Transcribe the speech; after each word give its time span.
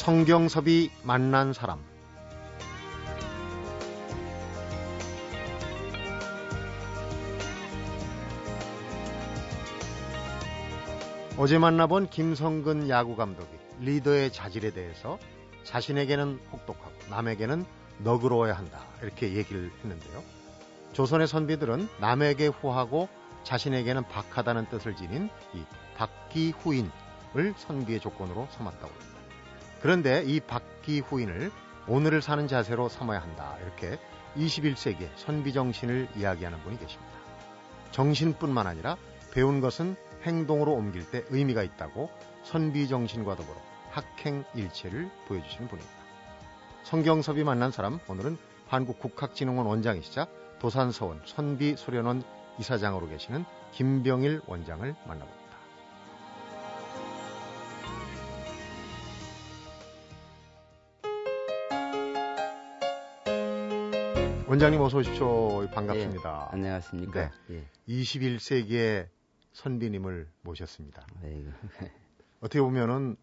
성경섭이 0.00 0.90
만난 1.02 1.52
사람 1.52 1.78
어제 11.36 11.58
만나본 11.58 12.08
김성근 12.08 12.88
야구 12.88 13.14
감독이 13.14 13.50
리더의 13.80 14.32
자질에 14.32 14.70
대해서 14.70 15.18
자신에게는 15.64 16.40
혹독하고 16.50 16.92
남에게는 17.10 17.66
너그러워야 17.98 18.54
한다 18.54 18.80
이렇게 19.02 19.34
얘기를 19.34 19.70
했는데요. 19.84 20.22
조선의 20.94 21.28
선비들은 21.28 21.90
남에게 22.00 22.46
후하고 22.46 23.10
자신에게는 23.44 24.04
박하다는 24.08 24.70
뜻을 24.70 24.96
지닌 24.96 25.28
이 25.52 25.62
박기후인을 25.98 26.90
선비의 27.58 28.00
조건으로 28.00 28.48
삼았다고 28.52 28.88
합니다. 28.88 29.09
그런데 29.80 30.22
이 30.24 30.40
박기후인을 30.40 31.50
오늘을 31.88 32.22
사는 32.22 32.46
자세로 32.46 32.88
삼아야 32.88 33.20
한다 33.20 33.56
이렇게 33.62 33.98
21세기의 34.36 35.08
선비 35.16 35.52
정신을 35.52 36.08
이야기하는 36.16 36.60
분이 36.62 36.78
계십니다. 36.78 37.12
정신뿐만 37.90 38.66
아니라 38.66 38.96
배운 39.32 39.60
것은 39.60 39.96
행동으로 40.22 40.72
옮길 40.72 41.10
때 41.10 41.24
의미가 41.30 41.62
있다고 41.62 42.10
선비 42.44 42.88
정신과 42.88 43.36
더불어 43.36 43.56
학행 43.90 44.44
일체를 44.54 45.10
보여주시는 45.26 45.68
분입니다. 45.68 46.00
성경섭이 46.84 47.44
만난 47.44 47.70
사람 47.70 47.98
오늘은 48.08 48.38
한국 48.68 49.00
국학진흥원 49.00 49.66
원장이시자 49.66 50.26
도산서원 50.60 51.22
선비 51.24 51.76
소련원 51.76 52.22
이사장으로 52.58 53.08
계시는 53.08 53.44
김병일 53.72 54.42
원장을 54.46 54.94
만나봅니다. 55.06 55.39
원장님 64.50 64.80
어서 64.80 64.98
오십시오. 64.98 65.68
반갑습니다. 65.72 66.48
네, 66.50 66.56
안녕하십니까. 66.56 67.30
네. 67.46 67.54
예. 67.54 67.64
21세기의 67.86 69.06
선비님을 69.52 70.26
모셨습니다. 70.42 71.06
네. 71.22 71.44
어떻게 72.42 72.60
보면은 72.60 73.14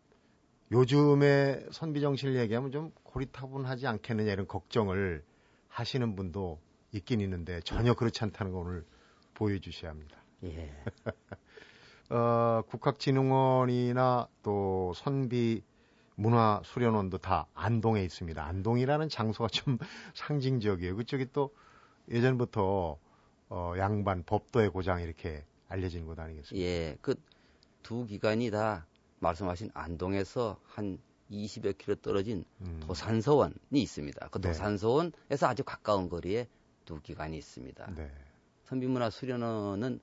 요즘에 0.72 1.66
선비 1.72 2.00
정신을 2.00 2.38
얘기하면 2.38 2.72
좀 2.72 2.92
고리타분하지 3.04 3.88
않겠느냐 3.88 4.32
이런 4.32 4.48
걱정을 4.48 5.22
하시는 5.68 6.16
분도 6.16 6.62
있긴 6.94 7.20
있는데 7.20 7.60
전혀 7.60 7.94
그렇지 7.94 8.24
않다는 8.24 8.54
거 8.54 8.60
오늘 8.60 8.86
보여주셔야 9.34 9.92
합니다. 9.92 10.16
예. 10.46 10.74
어, 12.10 12.62
국학진흥원이나 12.70 14.30
또 14.44 14.94
선비 14.96 15.62
문화수련원도 16.18 17.18
다 17.20 17.48
안동에 17.54 18.04
있습니다. 18.04 18.44
안동이라는 18.44 19.10
장소가 19.10 19.48
좀 19.50 19.78
상징적이에요. 20.14 20.96
그쪽이 20.98 21.28
또 21.34 21.54
예전부터 22.10 22.98
어, 23.50 23.74
양반 23.78 24.24
법도의 24.24 24.70
고장 24.70 25.02
이렇게 25.02 25.46
알려진 25.70 26.06
곳 26.06 26.20
아니겠습니까? 26.20 26.66
예, 26.68 26.98
그 27.02 27.16
두 27.88 28.06
기관이 28.06 28.52
다 28.52 28.86
말씀하신 29.20 29.72
안동에서 29.74 30.60
한 30.66 31.00
20여 31.32 31.78
킬로 31.78 31.96
떨어진 31.96 32.44
음. 32.60 32.82
도산서원이 32.86 33.54
있습니다. 33.72 34.28
그 34.28 34.42
네. 34.42 34.50
도산서원에서 34.50 35.48
아주 35.48 35.64
가까운 35.64 36.10
거리에 36.10 36.50
두 36.84 37.00
기관이 37.00 37.38
있습니다. 37.38 37.94
네. 37.96 38.12
선비문화 38.66 39.10
수련원은 39.10 40.02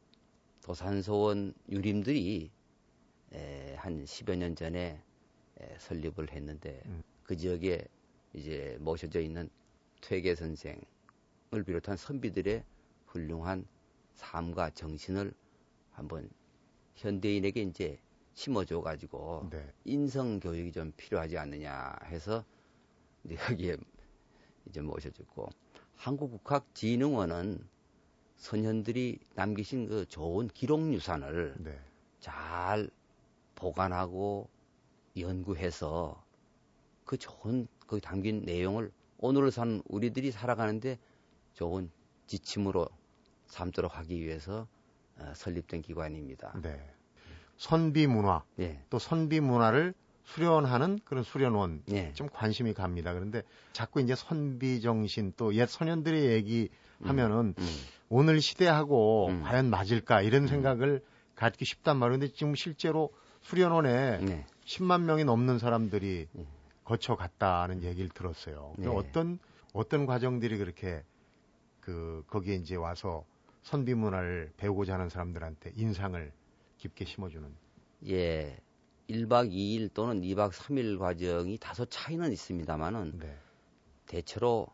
도산서원 0.62 1.52
유림들이 1.68 2.50
에, 3.34 3.74
한 3.76 4.06
10여 4.06 4.34
년 4.36 4.56
전에 4.56 4.80
에, 4.80 5.02
설립을 5.78 6.32
했는데 6.32 6.82
음. 6.86 7.02
그 7.22 7.36
지역에 7.36 7.86
이제 8.32 8.76
모셔져 8.80 9.20
있는 9.20 9.48
퇴계 10.00 10.34
선생을 10.34 10.84
비롯한 11.64 11.96
선비들의 11.96 12.64
훌륭한 13.06 13.66
삶과 14.14 14.70
정신을 14.70 15.32
한번 15.92 16.28
현대인에게 16.96 17.62
이제 17.62 17.98
심어줘 18.34 18.80
가지고 18.80 19.48
네. 19.50 19.72
인성 19.84 20.40
교육이 20.40 20.72
좀 20.72 20.92
필요하지 20.96 21.38
않느냐 21.38 21.96
해서 22.06 22.44
이제 23.24 23.36
여기에 23.50 23.76
이제 24.66 24.80
모셔졌고 24.80 25.48
한국국학진흥원은 25.96 27.66
선현들이 28.36 29.20
남기신 29.34 29.86
그 29.88 30.06
좋은 30.06 30.48
기록 30.48 30.92
유산을 30.92 31.54
네. 31.58 31.78
잘 32.20 32.90
보관하고 33.54 34.48
연구해서 35.16 36.22
그 37.04 37.16
좋은 37.16 37.68
거기 37.86 38.00
담긴 38.00 38.42
내용을 38.44 38.90
오늘을 39.18 39.50
산 39.50 39.82
우리들이 39.86 40.30
살아가는데 40.32 40.98
좋은 41.54 41.90
지침으로 42.26 42.88
삼도록 43.46 43.96
하기 43.98 44.20
위해서 44.24 44.66
어, 45.18 45.32
설립된 45.36 45.82
기관입니다. 45.82 46.58
네. 46.62 46.84
선비 47.56 48.06
문화, 48.06 48.42
네. 48.56 48.82
또 48.90 48.98
선비 48.98 49.40
문화를 49.40 49.94
수련하는 50.24 50.98
그런 51.04 51.22
수련원 51.22 51.82
네. 51.86 52.12
좀 52.14 52.28
관심이 52.32 52.72
갑니다. 52.72 53.12
그런데 53.12 53.42
자꾸 53.72 54.00
이제 54.00 54.14
선비 54.16 54.80
정신 54.80 55.32
또 55.36 55.52
옛 55.52 55.68
소년들의 55.68 56.32
얘기 56.32 56.70
하면은 57.02 57.36
음, 57.36 57.54
음. 57.58 57.66
오늘 58.08 58.40
시대하고 58.40 59.28
음. 59.28 59.42
과연 59.42 59.70
맞을까 59.70 60.22
이런 60.22 60.42
음. 60.44 60.48
생각을 60.48 61.04
갖기 61.36 61.64
쉽단. 61.64 62.00
근데 62.00 62.28
지금 62.28 62.54
실제로 62.54 63.12
수련원에 63.42 64.18
네. 64.18 64.46
10만 64.64 65.02
명이 65.02 65.24
넘는 65.24 65.58
사람들이 65.58 66.28
네. 66.32 66.46
거쳐갔다는 66.84 67.82
얘기를 67.82 68.08
들었어요. 68.10 68.74
네. 68.78 68.88
어떤 68.88 69.38
어떤 69.72 70.06
과정들이 70.06 70.58
그렇게 70.58 71.02
그 71.80 72.24
거기에 72.28 72.54
이제 72.56 72.76
와서 72.76 73.24
선비 73.62 73.94
문화를 73.94 74.52
배우고자 74.56 74.94
하는 74.94 75.08
사람들한테 75.08 75.72
인상을 75.76 76.32
깊게 76.78 77.04
심어주는. 77.04 77.48
예. 78.08 78.58
1박 79.08 79.50
2일 79.50 79.92
또는 79.92 80.22
2박 80.22 80.50
3일 80.52 80.98
과정이 80.98 81.58
다소 81.58 81.84
차이는 81.84 82.32
있습니다만은 82.32 83.18
네. 83.18 83.36
대체로 84.06 84.66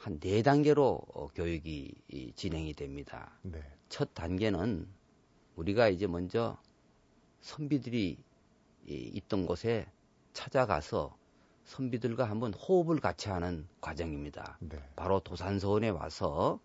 한 0.00 0.18
네 0.18 0.42
단계로 0.42 0.98
어, 1.12 1.26
교육이 1.28 1.92
진행이 2.34 2.72
됩니다. 2.72 3.38
네. 3.42 3.62
첫 3.90 4.14
단계는 4.14 4.88
우리가 5.56 5.90
이제 5.90 6.06
먼저 6.06 6.56
선비들이 7.42 8.16
있던 8.94 9.46
곳에 9.46 9.86
찾아가서 10.32 11.16
선비들과 11.64 12.24
한번 12.24 12.52
호흡을 12.52 13.00
같이 13.00 13.28
하는 13.28 13.66
과정입니다. 13.80 14.58
네. 14.60 14.78
바로 14.96 15.20
도산서원에 15.20 15.90
와서 15.90 16.58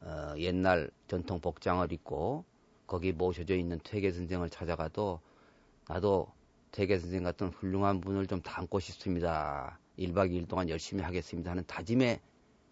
어, 0.00 0.34
옛날 0.36 0.90
전통 1.06 1.40
복장을 1.40 1.90
입고 1.92 2.44
거기 2.86 3.12
모셔져 3.12 3.56
있는 3.56 3.80
퇴계 3.82 4.12
선생을 4.12 4.50
찾아가도 4.50 5.20
나도 5.88 6.30
퇴계 6.70 6.98
선생 6.98 7.22
같은 7.22 7.48
훌륭한 7.48 8.00
분을 8.00 8.26
좀 8.26 8.42
닮고 8.42 8.80
싶습니다. 8.80 9.78
1박 9.98 10.30
2일 10.30 10.48
동안 10.48 10.68
열심히 10.68 11.02
하겠습니다 11.02 11.50
하는 11.50 11.64
다짐의 11.66 12.20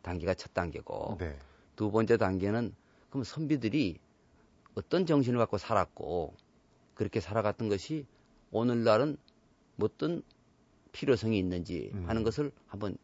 단계가 0.03 0.35
첫 0.35 0.55
단계고 0.55 1.17
네. 1.19 1.37
두 1.75 1.91
번째 1.91 2.17
단계는 2.17 2.75
그럼 3.11 3.25
선비들이 3.25 3.99
어떤 4.75 5.07
정신을 5.07 5.39
갖고 5.39 5.59
살았고 5.59 6.35
그렇게 6.95 7.21
살아갔던 7.21 7.69
것이 7.69 8.07
오늘날은 8.51 9.17
어떤 9.81 10.23
필요성이 10.93 11.39
있는지 11.39 11.91
음. 11.95 12.09
하는 12.09 12.23
것을 12.23 12.53
한번 12.67 12.97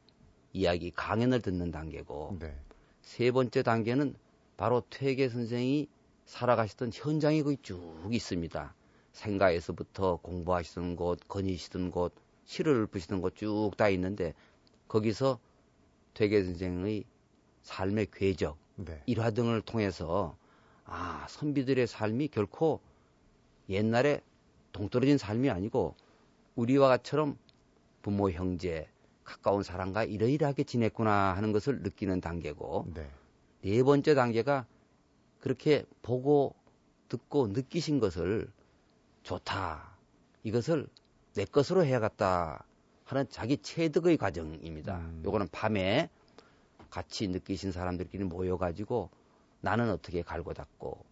이야기 0.52 0.90
강연을 0.90 1.40
듣는 1.42 1.70
단계고 1.70 2.38
네. 2.40 2.54
세 3.00 3.30
번째 3.30 3.62
단계는 3.62 4.14
바로 4.56 4.82
퇴계 4.90 5.28
선생이 5.28 5.88
살아가시던 6.26 6.90
현장이 6.94 7.42
거기 7.42 7.56
쭉 7.62 8.08
있습니다. 8.10 8.74
생가에서부터 9.12 10.16
공부하시던 10.22 10.96
곳, 10.96 11.20
거니시던 11.28 11.90
곳, 11.90 12.14
시를 12.44 12.82
읊으시던 12.84 13.20
곳 13.20 13.34
쭉 13.34 13.76
다 13.76 13.88
있는데 13.90 14.34
거기서 14.88 15.38
퇴계 16.14 16.44
선생의 16.44 17.04
삶의 17.62 18.08
궤적, 18.12 18.56
네. 18.76 19.02
일화 19.06 19.30
등을 19.30 19.60
통해서 19.62 20.36
아 20.84 21.26
선비들의 21.28 21.86
삶이 21.86 22.28
결코 22.28 22.80
옛날에 23.68 24.20
동떨어진 24.72 25.18
삶이 25.18 25.50
아니고 25.50 25.94
우리와 26.56 26.88
같처럼 26.88 27.36
부모 28.02 28.30
형제 28.30 28.88
가까운 29.24 29.62
사람과 29.62 30.04
이러이러하게 30.04 30.64
지냈구나 30.64 31.34
하는 31.36 31.52
것을 31.52 31.82
느끼는 31.82 32.20
단계고 32.20 32.88
네, 32.94 33.08
네 33.62 33.82
번째 33.82 34.14
단계가 34.14 34.66
그렇게 35.40 35.84
보고 36.02 36.54
듣고 37.08 37.48
느끼신 37.48 38.00
것을 38.00 38.50
좋다. 39.22 39.92
이것을 40.44 40.86
내 41.34 41.44
것으로 41.44 41.84
해야겠다 41.84 42.64
하는 43.04 43.26
자기 43.28 43.58
체득의 43.58 44.16
과정입니다. 44.16 44.98
음. 44.98 45.22
요거는 45.24 45.48
밤에 45.52 46.08
같이 46.90 47.28
느끼신 47.28 47.72
사람들끼리 47.72 48.24
모여가지고 48.24 49.10
나는 49.60 49.90
어떻게 49.90 50.22
갈고 50.22 50.52
닦고 50.52 51.04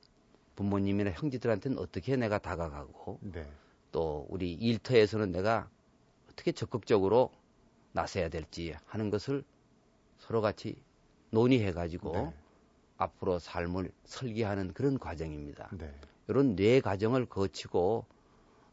부모님이나 0.61 1.13
형제들한테는 1.13 1.79
어떻게 1.79 2.17
내가 2.17 2.37
다가가고 2.37 3.19
네. 3.23 3.51
또 3.93 4.27
우리 4.29 4.53
일터에서는 4.53 5.33
내가 5.33 5.71
어떻게 6.31 6.53
적극적으로 6.53 7.33
나서야 7.93 8.29
될지 8.29 8.75
하는 8.85 9.09
것을 9.09 9.43
서로 10.19 10.43
같이 10.43 10.77
논의해 11.31 11.73
가지고 11.73 12.13
네. 12.13 12.35
앞으로 12.99 13.39
삶을 13.39 13.91
설계하는 14.05 14.75
그런 14.75 14.99
과정입니다. 14.99 15.71
네. 15.73 15.95
이런 16.29 16.57
뇌 16.57 16.81
과정을 16.81 17.25
거치고 17.25 18.05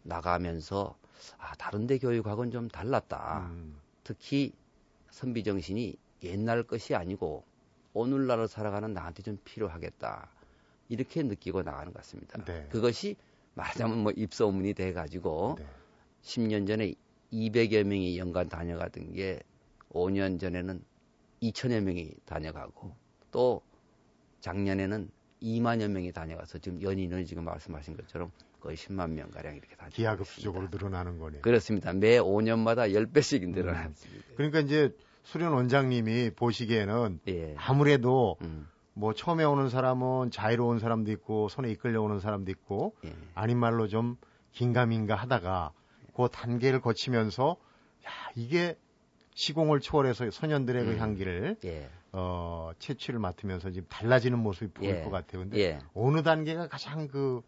나가면서 0.03 0.97
아 1.37 1.55
다른데 1.55 1.99
교육하고는 1.99 2.51
좀 2.51 2.67
달랐다. 2.67 3.47
음. 3.49 3.79
특히 4.03 4.51
선비 5.09 5.45
정신이 5.45 5.95
옛날 6.23 6.63
것이 6.63 6.95
아니고 6.95 7.45
오늘날을 7.93 8.49
살아가는 8.49 8.93
나한테 8.93 9.23
좀 9.23 9.37
필요하겠다. 9.45 10.36
이렇게 10.89 11.23
느끼고 11.23 11.63
나가는 11.63 11.91
것 11.91 12.01
같습니다. 12.01 12.43
네. 12.45 12.67
그것이 12.69 13.15
말하자면 13.55 13.99
뭐 13.99 14.11
입소문이 14.15 14.73
돼 14.73 14.93
가지고 14.93 15.55
네. 15.59 15.65
10년 16.21 16.67
전에 16.67 16.93
200여 17.31 17.83
명이 17.83 18.17
연간 18.17 18.49
다녀가던 18.49 19.13
게 19.13 19.41
5년 19.91 20.39
전에는 20.39 20.83
2천여 21.41 21.81
명이 21.81 22.11
다녀가고 22.25 22.95
또 23.31 23.61
작년에는 24.41 25.09
2만여 25.41 25.87
명이 25.89 26.11
다녀가서 26.11 26.59
지금 26.59 26.81
연인은 26.81 27.25
지금 27.25 27.43
말씀하신 27.45 27.95
것처럼 27.97 28.31
거의 28.59 28.75
10만 28.75 29.11
명 29.11 29.29
가량 29.29 29.55
이렇게 29.55 29.75
다니고 29.75 29.95
기하급수적으로 29.95 30.67
늘어나는 30.71 31.19
거네요. 31.19 31.41
그렇습니다. 31.41 31.93
매 31.93 32.19
5년마다 32.19 32.91
10배씩 32.91 33.49
늘어났습니다. 33.49 34.27
음. 34.29 34.33
그러니까 34.35 34.59
이제 34.61 34.95
수련 35.23 35.53
원장님이 35.53 36.31
보시기에는 36.35 37.19
예. 37.27 37.53
아무래도 37.57 38.37
음. 38.41 38.67
뭐 38.97 39.13
처음에 39.13 39.43
오는 39.43 39.69
사람은 39.69 40.31
자유로 40.31 40.67
운 40.67 40.79
사람도 40.79 41.11
있고 41.11 41.49
손에 41.49 41.69
이끌려 41.69 42.01
오는 42.01 42.19
사람도 42.19 42.51
있고 42.51 42.95
예. 43.05 43.13
아닌 43.35 43.57
말로 43.57 43.87
좀 43.87 44.17
긴가민가 44.51 45.15
하다가 45.15 45.71
그 46.15 46.27
단계를 46.31 46.81
거치면서 46.81 47.57
야 48.05 48.09
이게 48.35 48.77
시공을 49.35 49.79
초월해서 49.79 50.31
소년들의 50.31 50.83
그 50.83 50.89
음. 50.89 50.95
그 50.95 51.01
향기를 51.01 51.57
예. 51.65 51.89
어, 52.11 52.71
채취를 52.79 53.19
맡으면서 53.19 53.69
지금 53.69 53.87
달라지는 53.89 54.39
모습이 54.39 54.73
보일 54.73 54.95
예. 54.97 55.01
것 55.01 55.11
같아요. 55.11 55.41
근데 55.41 55.59
예. 55.59 55.79
어느 55.93 56.23
단계가 56.23 56.67
가장 56.67 57.07
그 57.07 57.41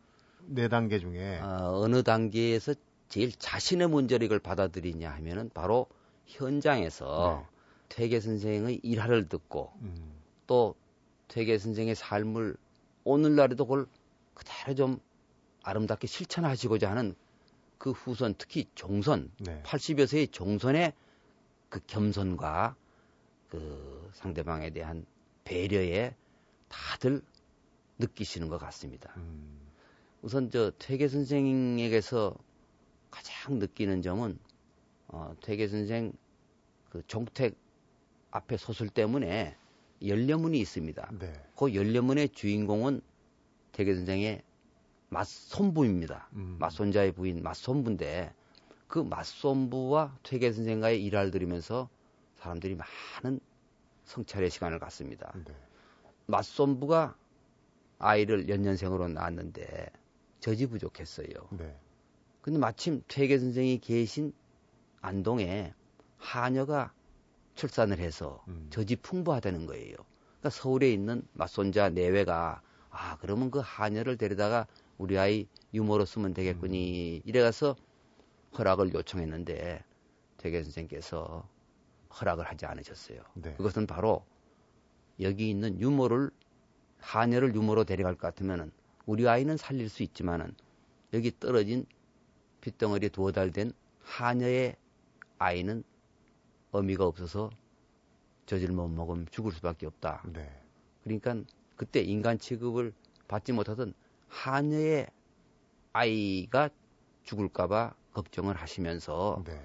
네 0.45 0.67
단계 0.67 0.99
중에 0.99 1.39
어, 1.39 1.81
어느 1.81 2.03
단계에서 2.03 2.73
제일 3.07 3.31
자신의 3.31 3.87
문제력을 3.89 4.37
받아들이냐 4.39 5.09
하면은 5.09 5.49
바로 5.53 5.87
현장에서 6.25 7.43
네. 7.43 7.55
퇴계 7.89 8.19
선생의 8.19 8.79
일화를 8.83 9.27
듣고 9.27 9.73
음. 9.81 10.13
또 10.47 10.75
퇴계 11.29 11.57
선생의 11.57 11.95
삶을 11.95 12.57
오늘날에도 13.05 13.65
그걸 13.65 13.87
그대로 14.33 14.75
좀 14.75 14.99
아름답게 15.63 16.07
실천하시고자 16.07 16.89
하는 16.89 17.15
그 17.77 17.91
후손 17.91 18.35
특히 18.37 18.65
종선 18.75 19.31
네. 19.39 19.63
80여 19.63 20.05
세의 20.05 20.27
종선의 20.27 20.93
그 21.69 21.79
겸손과 21.87 22.75
그 23.49 24.09
상대방에 24.13 24.71
대한 24.71 25.05
배려에 25.45 26.15
다들 26.67 27.21
느끼시는 27.99 28.49
것 28.49 28.57
같습니다. 28.57 29.13
음. 29.17 29.59
우선 30.21 30.49
저 30.49 30.71
퇴계 30.77 31.07
선생에게서 31.07 32.35
가장 33.09 33.59
느끼는 33.59 34.01
점은 34.01 34.37
어, 35.07 35.35
퇴계 35.41 35.67
선생 35.67 36.11
그 36.89 37.01
종택 37.07 37.55
앞에 38.31 38.57
소설 38.57 38.89
때문에 38.89 39.55
열려문이 40.05 40.59
있습니다. 40.59 41.11
네. 41.19 41.33
그 41.55 41.73
열려문의 41.73 42.29
주인공은 42.29 43.01
퇴계 43.71 43.93
선생의 43.95 44.43
맞손부입니다. 45.09 46.29
음. 46.33 46.57
맞손자의 46.59 47.13
부인 47.13 47.43
맞손부인데 47.43 48.33
그 48.87 48.99
맞손부와 48.99 50.17
퇴계 50.23 50.51
선생과의 50.51 51.03
일화를 51.03 51.31
들으면서 51.31 51.89
사람들이 52.37 52.75
많은 52.75 53.39
성찰의 54.05 54.49
시간을 54.49 54.79
갖습니다. 54.79 55.31
네. 55.45 55.53
맞손부가 56.27 57.15
아이를 57.99 58.47
연년생으로 58.49 59.09
낳았는데 59.09 59.89
저지 60.39 60.67
부족했어요. 60.67 61.27
네. 61.51 61.75
근데 62.41 62.57
마침 62.57 63.03
퇴계 63.07 63.37
선생이 63.37 63.79
계신 63.79 64.33
안동에 65.01 65.73
하녀가 66.17 66.93
출산을 67.59 67.99
해서 67.99 68.41
음. 68.47 68.67
저지 68.69 68.95
풍부하다는 68.95 69.65
거예요. 69.65 69.95
그러니까 70.39 70.49
서울에 70.49 70.91
있는 70.91 71.21
맞손자 71.33 71.89
내외가 71.89 72.61
아 72.89 73.17
그러면 73.19 73.51
그 73.51 73.59
하녀를 73.61 74.17
데려다가 74.17 74.65
우리 74.97 75.19
아이 75.19 75.45
유모로 75.73 76.05
쓰면 76.05 76.33
되겠거니 76.33 77.17
음. 77.17 77.29
이래가서 77.29 77.75
허락을 78.57 78.93
요청했는데 78.93 79.83
대개 80.37 80.63
선생께서 80.63 81.47
허락을 82.19 82.45
하지 82.45 82.65
않으셨어요. 82.65 83.21
네. 83.33 83.53
그것은 83.55 83.85
바로 83.85 84.25
여기 85.19 85.49
있는 85.49 85.79
유모를 85.79 86.31
하녀를 86.99 87.53
유모로 87.53 87.83
데려갈 87.83 88.15
것 88.15 88.21
같으면은 88.21 88.71
우리 89.05 89.27
아이는 89.27 89.57
살릴 89.57 89.89
수 89.89 90.01
있지만은 90.03 90.55
여기 91.13 91.37
떨어진 91.39 91.85
핏덩어리 92.61 93.09
두어 93.09 93.31
달된 93.31 93.73
하녀의 94.03 94.77
아이는 95.37 95.83
어미가 96.71 97.05
없어서 97.05 97.49
젖을 98.45 98.71
못 98.71 98.87
먹으면 98.87 99.27
죽을 99.31 99.51
수밖에 99.51 99.85
없다. 99.85 100.23
네. 100.33 100.49
그러니까 101.03 101.35
그때 101.75 102.01
인간 102.01 102.37
취급을 102.39 102.93
받지 103.27 103.51
못하던 103.51 103.93
하녀의 104.27 105.07
아이가 105.93 106.69
죽을까봐 107.23 107.93
걱정을 108.13 108.55
하시면서 108.55 109.43
네. 109.45 109.61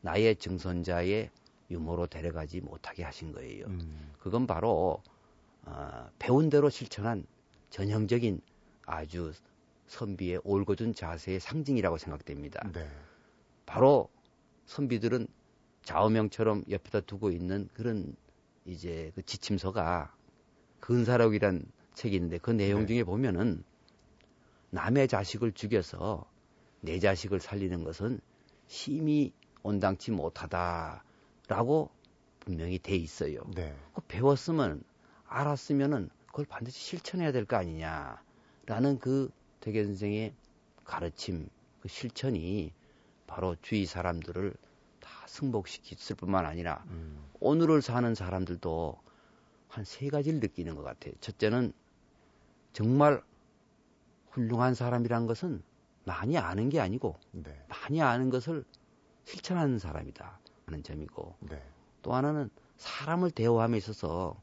나의 0.00 0.36
증손자의 0.36 1.30
유모로 1.70 2.06
데려가지 2.06 2.60
못하게 2.60 3.04
하신 3.04 3.32
거예요. 3.32 3.66
음. 3.66 4.12
그건 4.18 4.46
바로 4.46 5.02
어, 5.64 6.08
배운 6.18 6.50
대로 6.50 6.70
실천한 6.70 7.26
전형적인 7.70 8.40
아주 8.86 9.32
선비의 9.86 10.40
올곧은 10.44 10.94
자세의 10.94 11.40
상징이라고 11.40 11.98
생각됩니다. 11.98 12.68
네. 12.72 12.88
바로 13.66 14.08
선비들은 14.66 15.26
좌우명처럼 15.82 16.64
옆에다 16.70 17.00
두고 17.00 17.30
있는 17.30 17.68
그런 17.74 18.14
이제 18.64 19.12
그 19.14 19.22
지침서가 19.24 20.14
근사록이란 20.80 21.64
책이 21.94 22.16
있는데 22.16 22.38
그 22.38 22.50
내용 22.50 22.82
네. 22.82 22.86
중에 22.86 23.04
보면은 23.04 23.64
남의 24.70 25.08
자식을 25.08 25.52
죽여서 25.52 26.24
내 26.80 26.98
자식을 26.98 27.40
살리는 27.40 27.84
것은 27.84 28.20
심히 28.66 29.32
온당치 29.62 30.10
못하다라고 30.10 31.90
분명히 32.40 32.78
돼 32.78 32.96
있어요. 32.96 33.40
네. 33.54 33.74
그 33.94 34.00
배웠으면 34.02 34.82
알았으면은 35.26 36.08
그걸 36.26 36.46
반드시 36.46 36.80
실천해야 36.80 37.32
될 37.32 37.44
거 37.44 37.56
아니냐라는 37.56 38.98
그 39.00 39.30
대개 39.60 39.84
선생의 39.84 40.34
가르침, 40.84 41.48
그 41.80 41.88
실천이 41.88 42.72
바로 43.26 43.56
주위 43.60 43.86
사람들을 43.86 44.52
다 44.52 44.69
승복시켰을 45.30 46.16
뿐만 46.16 46.46
아니라 46.46 46.84
음. 46.88 47.24
오늘을 47.40 47.82
사는 47.82 48.14
사람들도 48.14 48.98
한 49.68 49.84
세 49.84 50.08
가지를 50.08 50.40
느끼는 50.40 50.74
것 50.74 50.82
같아요. 50.82 51.14
첫째는 51.20 51.72
정말 52.72 53.22
훌륭한 54.30 54.74
사람이란 54.74 55.26
것은 55.26 55.62
많이 56.04 56.36
아는 56.38 56.68
게 56.68 56.80
아니고 56.80 57.16
네. 57.32 57.64
많이 57.68 58.02
아는 58.02 58.30
것을 58.30 58.64
실천하는 59.24 59.78
사람이다 59.78 60.40
하는 60.66 60.82
점이고 60.82 61.36
네. 61.40 61.62
또 62.02 62.14
하나는 62.14 62.50
사람을 62.78 63.30
대우함에 63.30 63.76
있어서 63.78 64.40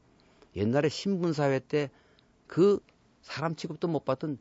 옛날에 0.56 0.88
신분사회 0.88 1.60
때 1.60 1.90
그 2.48 2.80
사람 3.20 3.54
취급도 3.54 3.86
못 3.86 4.04
받던 4.04 4.38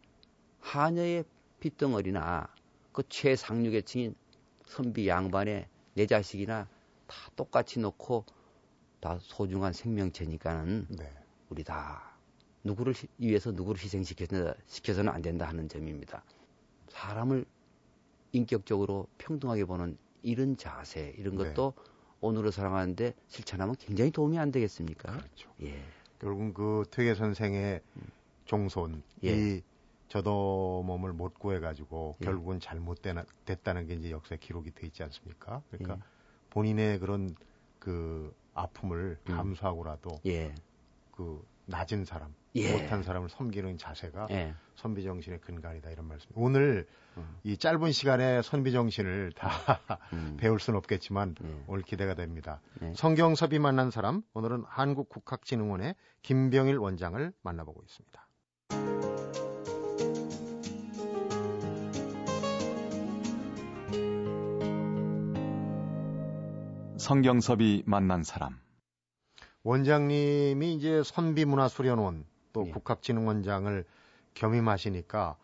하녀의 0.62 1.26
핏덩어리나 1.60 2.48
그 2.94 3.04
최상류계층인 3.08 4.16
선비 4.66 5.08
양반의 5.08 5.68
내 5.98 6.06
자식이나 6.06 6.68
다 7.08 7.32
똑같이 7.36 7.80
놓고 7.80 8.24
다 9.00 9.18
소중한 9.20 9.74
생명체니까는 9.74 10.86
네. 10.90 11.12
우리 11.50 11.64
다 11.64 12.16
누구를 12.64 12.94
위해서 13.18 13.52
누구를 13.52 13.82
희생시켜서는 13.82 15.12
안 15.12 15.24
된다 15.24 15.48
하는 15.48 15.68
점입니다. 15.68 16.24
사람을 16.90 17.46
인격적으로 18.32 19.08
평등하게 19.18 19.66
보는 19.66 19.98
이런 20.22 20.56
자세 20.56 21.16
이런 21.18 21.36
네. 21.36 21.46
것도 21.46 21.74
네. 21.76 21.84
오늘을 22.22 22.52
살아가는데 22.52 23.16
실천하면 23.28 23.76
굉장히 23.80 24.12
도움이 24.12 24.38
안 24.38 24.52
되겠습니까? 24.52 25.12
그렇죠. 25.14 25.50
예. 25.64 25.82
결국은 26.20 26.54
그 26.54 26.84
퇴계 26.92 27.16
선생의 27.16 27.82
음. 27.96 28.02
종손 28.46 29.02
예. 29.24 29.32
이 29.32 29.62
저도 30.08 30.84
몸을 30.86 31.14
못 31.14 31.38
구해가지고 31.38 32.18
예. 32.22 32.26
결국은 32.26 32.60
잘못됐다는 32.60 33.88
게 33.88 33.96
이제 33.96 34.12
역사에 34.12 34.38
기록이 34.38 34.72
돼 34.72 34.88
있지 34.88 35.04
않습니까? 35.04 35.62
그러니까 35.70 35.96
예. 35.96 36.00
본인의 36.50 37.00
그런 37.00 37.36
그 37.80 38.34
아픔을 38.54 39.20
음. 39.30 39.36
감수하고라도 39.36 40.20
예. 40.26 40.54
그 41.12 41.46
낮은 41.66 42.06
사람, 42.06 42.34
예. 42.56 42.72
못한 42.72 43.04
사람을 43.04 43.30
섬기는 43.30 43.78
자세가 43.78 44.28
예. 44.32 44.54
선비 44.76 45.04
정신의 45.04 45.42
근간이다 45.42 45.90
이런 45.92 46.08
말씀. 46.08 46.30
오늘 46.36 46.88
음. 47.18 47.38
이 47.44 47.58
짧은 47.58 47.92
시간에 47.92 48.42
선비 48.42 48.72
정신을 48.72 49.34
다 49.34 49.50
음. 50.14 50.38
배울 50.40 50.60
수는 50.60 50.78
없겠지만 50.78 51.36
예. 51.44 51.64
오늘 51.68 51.84
기대가 51.84 52.14
됩니다. 52.14 52.62
예. 52.82 52.94
성경섭이 52.96 53.60
만난 53.60 53.92
사람 53.92 54.24
오늘은 54.34 54.64
한국국학진흥원의 54.68 55.96
김병일 56.22 56.78
원장을 56.78 57.34
만나보고 57.42 57.84
있습니다. 57.84 58.28
성경섭이 67.08 67.84
만난 67.86 68.22
사람 68.22 68.60
원장님이 69.64 70.74
이제 70.76 71.02
선비문화수련원 71.06 72.26
또 72.52 72.68
예. 72.68 72.72
국학진흥원장을 72.72 73.86
겸임하시니까 74.34 75.38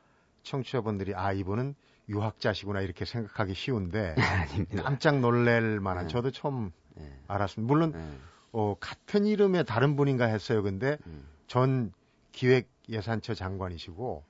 청취자분들이 0.43 1.15
아 1.15 1.31
이분은 1.31 1.75
유학자시구나 2.09 2.81
이렇게 2.81 3.05
생각하기 3.05 3.53
쉬운데 3.53 4.13
깜짝 4.83 5.21
놀랄 5.21 5.79
만한 5.79 6.07
네. 6.07 6.11
저도 6.11 6.31
처음 6.31 6.73
네. 6.95 7.17
알았습니다. 7.29 7.73
물론 7.73 7.91
네. 7.93 8.17
어, 8.51 8.75
같은 8.77 9.25
이름의 9.25 9.63
다른 9.63 9.95
분인가 9.95 10.25
했어요. 10.25 10.63
근데 10.63 10.97
음. 11.07 11.25
전 11.47 11.93
기획예산처 12.33 13.35
장관이시고 13.35 14.25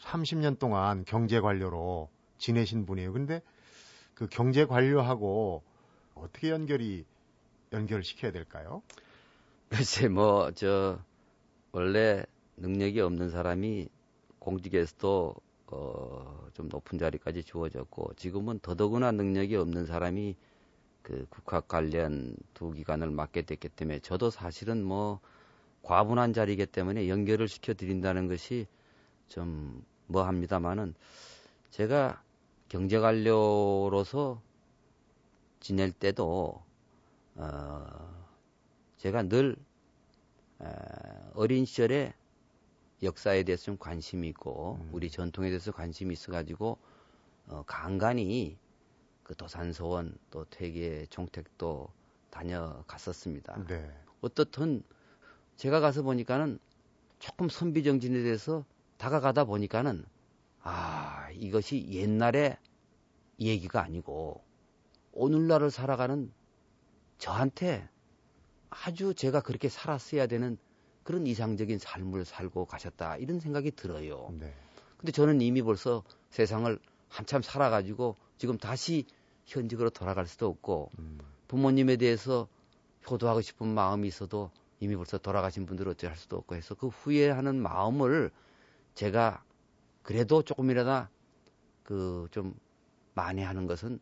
30년 0.00 0.58
동안 0.58 1.04
경제관료로 1.04 2.08
지내신 2.38 2.84
분이에요. 2.84 3.12
근데 3.12 3.42
그 4.14 4.26
경제관료하고 4.26 5.62
어떻게 6.22 6.50
연결이 6.50 7.04
연결을 7.72 8.02
시켜야 8.04 8.32
될까요? 8.32 8.82
글쎄 9.68 10.08
뭐 10.08 10.50
저 10.54 10.98
원래 11.72 12.24
능력이 12.56 13.00
없는 13.00 13.30
사람이 13.30 13.88
공직에서도 14.38 15.34
어, 15.70 16.48
좀 16.54 16.68
높은 16.68 16.98
자리까지 16.98 17.44
주어졌고 17.44 18.14
지금은 18.16 18.58
더더구나 18.60 19.12
능력이 19.12 19.56
없는 19.56 19.86
사람이 19.86 20.34
그 21.02 21.26
국학 21.28 21.68
관련 21.68 22.34
두 22.54 22.72
기관을 22.72 23.10
맡게 23.10 23.42
됐기 23.42 23.68
때문에 23.68 24.00
저도 24.00 24.30
사실은 24.30 24.82
뭐 24.82 25.20
과분한 25.82 26.32
자리이기 26.32 26.66
때문에 26.66 27.08
연결을 27.08 27.48
시켜 27.48 27.74
드린다는 27.74 28.28
것이 28.28 28.66
좀 29.28 29.84
뭐 30.08 30.24
합니다만은 30.24 30.94
제가 31.70 32.22
경제 32.68 32.98
관료로서 32.98 34.42
지낼 35.60 35.92
때도 35.92 36.62
어 37.36 38.18
제가 38.96 39.22
늘 39.22 39.56
어린 41.34 41.64
시절에 41.64 42.14
역사에 43.02 43.44
대해서 43.44 43.64
좀 43.64 43.78
관심이 43.78 44.28
있고 44.28 44.78
음. 44.80 44.90
우리 44.92 45.10
전통에 45.10 45.48
대해서 45.48 45.70
관심이 45.70 46.12
있어가지고 46.12 46.78
어, 47.46 47.62
간간히 47.66 48.58
그 49.22 49.34
도산서원 49.34 50.18
또 50.30 50.44
퇴계 50.50 51.06
종택도 51.10 51.88
다녀갔었습니다. 52.30 53.66
네. 53.66 53.90
어떻든 54.20 54.82
제가 55.56 55.80
가서 55.80 56.02
보니까는 56.02 56.58
조금 57.18 57.48
선비정진에 57.48 58.22
대해서 58.22 58.64
다가가다 58.96 59.44
보니까는 59.44 60.04
아 60.62 61.30
이것이 61.32 61.86
옛날의 61.90 62.56
얘기가 63.40 63.82
아니고 63.82 64.42
오늘날을 65.18 65.70
살아가는 65.70 66.32
저한테 67.18 67.88
아주 68.70 69.14
제가 69.14 69.40
그렇게 69.40 69.68
살았어야 69.68 70.26
되는 70.26 70.56
그런 71.02 71.26
이상적인 71.26 71.78
삶을 71.78 72.24
살고 72.24 72.66
가셨다 72.66 73.16
이런 73.16 73.40
생각이 73.40 73.72
들어요. 73.72 74.32
네. 74.38 74.54
근데 74.96 75.12
저는 75.12 75.40
이미 75.40 75.62
벌써 75.62 76.02
세상을 76.30 76.78
한참 77.08 77.42
살아가지고 77.42 78.16
지금 78.36 78.58
다시 78.58 79.06
현직으로 79.46 79.90
돌아갈 79.90 80.26
수도 80.26 80.46
없고 80.46 80.90
음. 80.98 81.18
부모님에 81.48 81.96
대해서 81.96 82.46
효도하고 83.10 83.40
싶은 83.40 83.66
마음이 83.68 84.06
있어도 84.06 84.50
이미 84.80 84.94
벌써 84.96 85.18
돌아가신 85.18 85.66
분들 85.66 85.88
어찌할 85.88 86.16
수도 86.16 86.36
없고 86.36 86.54
해서 86.54 86.74
그 86.74 86.88
후회하는 86.88 87.60
마음을 87.60 88.30
제가 88.94 89.42
그래도 90.02 90.42
조금이라도 90.42 91.06
그 91.82 92.28
좀 92.30 92.54
만회하는 93.18 93.66
것은 93.66 93.98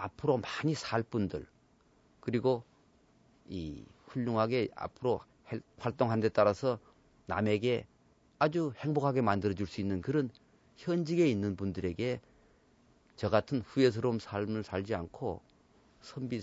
앞으로 0.00 0.38
많이 0.38 0.74
살 0.74 1.02
분들 1.02 1.46
그리고 2.20 2.64
이 3.48 3.84
훌륭하게 4.06 4.68
앞으로 4.74 5.20
활동한 5.78 6.20
데 6.20 6.28
따라서 6.28 6.78
남에게 7.26 7.86
아주 8.38 8.72
행복하게 8.76 9.20
만들어 9.20 9.54
줄 9.54 9.66
수 9.66 9.80
있는 9.80 10.00
그런 10.00 10.30
현직에 10.76 11.26
있는 11.28 11.56
분들에게 11.56 12.20
저 13.16 13.28
같은 13.28 13.60
후회스러운 13.60 14.18
삶을 14.18 14.62
살지 14.62 14.94
않고 14.94 15.42
선비의 16.00 16.42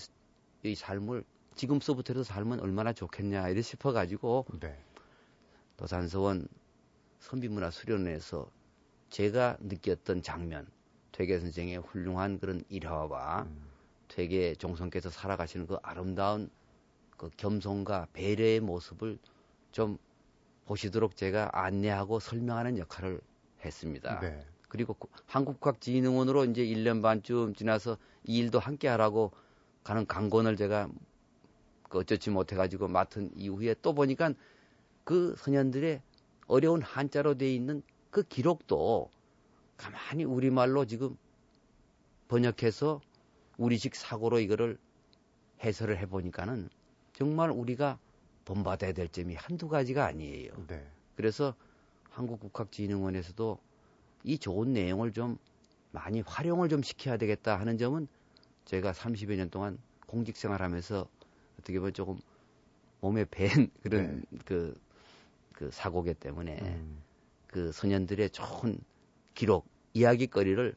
삶을 0.76 1.24
지금서부터라도 1.56 2.24
살면 2.24 2.60
얼마나 2.60 2.94
좋겠냐 2.94 3.50
이래 3.50 3.62
싶어 3.64 3.92
가지고 3.92 4.46
네. 4.60 4.78
도산서원 5.78 6.48
선비문화 7.20 7.72
수련회에서 7.72 8.52
제가 9.10 9.58
느꼈던 9.60 10.22
장면 10.22 10.68
퇴계 11.18 11.40
선생의 11.40 11.78
훌륭한 11.78 12.40
그런 12.40 12.64
일화와 12.70 13.48
음. 13.50 13.68
퇴계 14.08 14.54
종성께서 14.54 15.10
살아가시는 15.10 15.66
그 15.66 15.78
아름다운 15.82 16.48
그 17.18 17.32
겸손과 17.36 18.10
배려의 18.14 18.60
모습을 18.60 19.18
좀 19.72 19.98
보시도록 20.68 21.16
제가 21.16 21.50
안내하고 21.54 22.20
설명하는 22.20 22.78
역할을 22.78 23.20
했습니다. 23.66 24.20
네. 24.20 24.46
그리고 24.70 24.96
한국과학진흥원으로 25.26 26.46
이제 26.46 26.64
1년 26.64 27.02
반쯤 27.02 27.56
지나서 27.56 27.98
이 28.24 28.38
일도 28.38 28.60
함께 28.60 28.88
하라고 28.88 29.32
가는 29.84 30.06
강권을 30.06 30.56
제가 30.56 30.88
그 31.90 31.98
어쩌지 31.98 32.30
못해가지고 32.30 32.90
맡은 32.90 33.32
이후에 33.36 33.74
또 33.82 33.96
보니까 33.96 34.34
그 35.04 35.34
소년들의 35.40 36.00
어려운 36.46 36.84
한자로 36.84 37.40
돼 37.40 37.52
있는 37.52 37.82
그 38.12 38.22
기록도 38.22 39.10
가만히 39.78 40.24
우리말로 40.24 40.86
지금 40.86 41.16
번역해서 42.28 43.02
우리식 43.58 43.96
사고로 43.96 44.40
이거를 44.40 44.78
해설을 45.64 45.98
해보니까는 46.00 46.70
정말 47.14 47.50
우리가 47.52 48.00
본받아야 48.46 48.94
될 48.94 49.08
점이 49.10 49.36
한두 49.36 49.68
가지가 49.68 50.06
아니에요. 50.06 50.52
네. 50.68 50.86
그래서 51.16 51.56
한국국학진흥원에서도 52.12 53.60
이 54.24 54.38
좋은 54.38 54.74
내용을 54.74 55.14
좀 55.14 55.38
많이 55.92 56.22
활용을 56.22 56.70
좀 56.70 56.84
시켜야 56.84 57.18
되겠다 57.18 57.60
하는 57.60 57.78
점은 57.78 58.08
제가 58.66 58.92
30여 58.92 59.36
년 59.36 59.50
동안 59.50 59.78
공직 60.06 60.38
생활하면서 60.38 61.08
어떻게 61.60 61.80
보면 61.80 61.94
조금 61.94 62.18
몸에 63.02 63.26
밴 63.26 63.48
그런 63.84 64.26
네. 64.30 64.38
그, 64.46 64.80
그 65.54 65.70
사고기 65.72 66.14
때문에 66.14 66.60
음. 66.62 67.02
그 67.48 67.72
소년들의 67.72 68.30
좋은 68.32 68.80
기록, 69.38 69.68
이야기거리를 69.94 70.76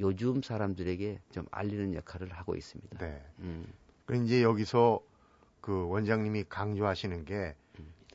요즘 0.00 0.42
사람들에게 0.42 1.20
좀 1.30 1.46
알리는 1.50 1.94
역할을 1.94 2.32
하고 2.32 2.56
있습니다. 2.56 2.98
네. 2.98 3.22
음. 3.40 3.66
그 4.06 4.16
이제 4.16 4.42
여기서 4.42 5.00
그 5.60 5.86
원장님이 5.88 6.44
강조하시는 6.48 7.24
게 7.24 7.54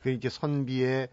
그 0.06 0.10
이제 0.10 0.28
선비의 0.28 1.08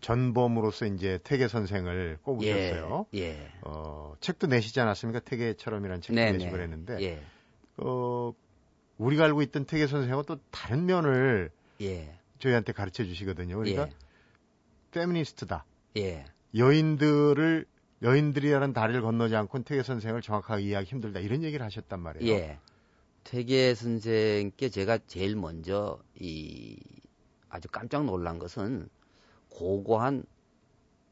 전범으로서 0.00 0.86
이제 0.86 1.18
태계 1.22 1.48
선생을 1.48 2.18
꼽으셨어요. 2.22 3.04
예, 3.12 3.20
예. 3.20 3.52
어, 3.60 4.14
책도 4.20 4.46
내시지 4.46 4.80
않았습니까? 4.80 5.20
태계처럼이라는 5.20 6.00
책도 6.00 6.14
네네. 6.14 6.32
내시고 6.32 6.52
그랬는데 6.52 6.98
예. 7.02 7.22
어, 7.76 8.32
우리가 8.96 9.24
알고 9.24 9.42
있던 9.42 9.66
태계 9.66 9.86
선생하고 9.86 10.22
또 10.22 10.38
다른 10.50 10.86
면을 10.86 11.50
예. 11.82 12.16
저희한테 12.38 12.72
가르쳐 12.72 13.04
주시거든요. 13.04 13.58
그러니까 13.58 13.82
예. 13.82 13.90
페미니스트다. 14.92 15.66
예. 15.98 16.24
여인들을 16.56 17.66
여인들이라는 18.02 18.72
다리를 18.72 19.02
건너지 19.02 19.36
않고 19.36 19.62
태계 19.64 19.82
선생을 19.82 20.22
정확하게 20.22 20.62
이해하기 20.62 20.88
힘들다 20.88 21.20
이런 21.20 21.42
얘기를 21.42 21.64
하셨단 21.64 22.00
말이에요. 22.00 22.32
예. 22.32 22.58
퇴계 23.24 23.74
선생께 23.74 24.68
제가 24.68 24.98
제일 25.06 25.36
먼저 25.36 26.00
이 26.18 26.78
아주 27.48 27.68
깜짝 27.68 28.04
놀란 28.04 28.38
것은 28.38 28.88
고고한 29.50 30.24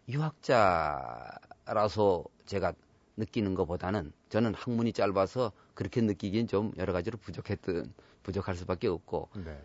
유학자라서 0.09 2.25
제가 2.47 2.73
느끼는 3.17 3.55
것보다는 3.55 4.13
저는 4.29 4.55
학문이 4.55 4.93
짧아서 4.93 5.53
그렇게 5.75 6.01
느끼긴 6.01 6.47
좀 6.47 6.73
여러 6.77 6.93
가지로 6.93 7.19
부족했던 7.19 7.93
부족할 8.23 8.57
수밖에 8.57 8.89
없고 8.89 9.29
네. 9.45 9.59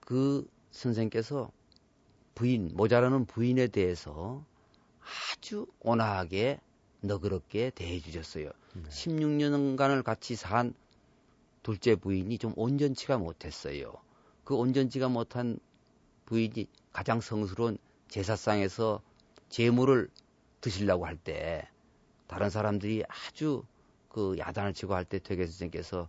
그 0.00 0.46
선생께서 0.70 1.50
부인 2.34 2.70
모자라는 2.74 3.26
부인에 3.26 3.68
대해서 3.68 4.44
아주 5.06 5.66
온화하게 5.80 6.60
너그럽게 7.00 7.70
대해 7.70 8.00
주셨어요. 8.00 8.50
네. 8.74 8.82
16년간을 8.88 10.02
같이 10.02 10.34
산 10.36 10.74
둘째 11.62 11.94
부인이 11.96 12.38
좀 12.38 12.52
온전치가 12.56 13.18
못했어요. 13.18 13.92
그 14.44 14.54
온전치가 14.54 15.08
못한 15.08 15.58
부인이 16.26 16.68
가장 16.92 17.20
성스러운 17.20 17.78
제사상에서 18.08 19.02
재물을 19.48 20.08
드시려고 20.60 21.06
할 21.06 21.16
때 21.16 21.68
다른 22.26 22.50
사람들이 22.50 23.04
아주 23.08 23.64
그 24.08 24.36
야단을 24.38 24.74
치고 24.74 24.94
할 24.94 25.04
때 25.04 25.18
퇴계 25.18 25.44
선생께서 25.46 26.08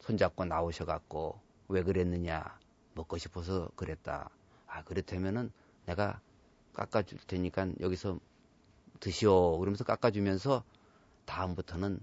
손잡고 0.00 0.44
나오셔갖고 0.44 1.40
왜 1.68 1.82
그랬느냐 1.82 2.58
먹고 2.94 3.18
싶어서 3.18 3.70
그랬다. 3.76 4.30
아 4.66 4.82
그렇다면은 4.84 5.50
내가 5.86 6.20
깎아줄 6.72 7.18
테니까 7.26 7.72
여기서 7.80 8.18
드시오 9.00 9.58
그러면서 9.58 9.84
깎아주면서 9.84 10.64
다음부터는 11.24 12.00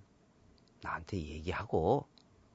나한테 0.81 1.17
얘기하고 1.17 2.05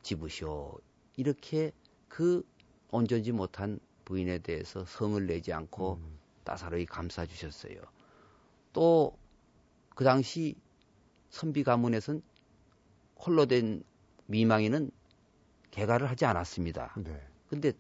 집으시오 0.03 0.79
이렇게 1.17 1.73
그 2.09 2.43
온전지 2.91 3.33
못한 3.33 3.81
부인에 4.05 4.39
대해서 4.39 4.85
성을 4.85 5.25
내지 5.27 5.53
않고 5.53 5.95
음. 5.95 6.19
따사로이 6.45 6.87
감싸 6.87 7.27
주셨어요. 7.27 7.81
또 8.73 9.21
그 10.01 10.05
당시 10.05 10.55
선비 11.29 11.63
가문에선 11.63 12.23
홀로 13.17 13.45
된 13.45 13.85
미망이는 14.29 14.91
개가를 15.71 16.09
하지 16.09 16.25
않았습니다. 16.25 16.95
네. 16.97 17.23
근데 17.51 17.73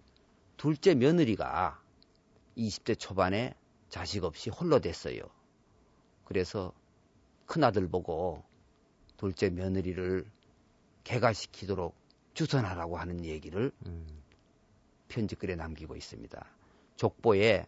둘째 0.58 0.94
며느리가 0.94 1.80
20대 2.58 2.98
초반에 2.98 3.54
자식 3.90 4.24
없이 4.24 4.50
홀로 4.50 4.80
됐어요. 4.80 5.20
그래서 6.24 6.72
큰아들 7.46 7.88
보고 7.88 8.42
둘째 9.16 9.50
며느리를 9.50 10.24
개가시키도록 11.04 11.94
주선하라고 12.34 12.96
하는 12.96 13.24
얘기를 13.24 13.72
음. 13.86 14.06
편지글에 15.08 15.56
남기고 15.56 15.96
있습니다. 15.96 16.46
족보에 16.96 17.66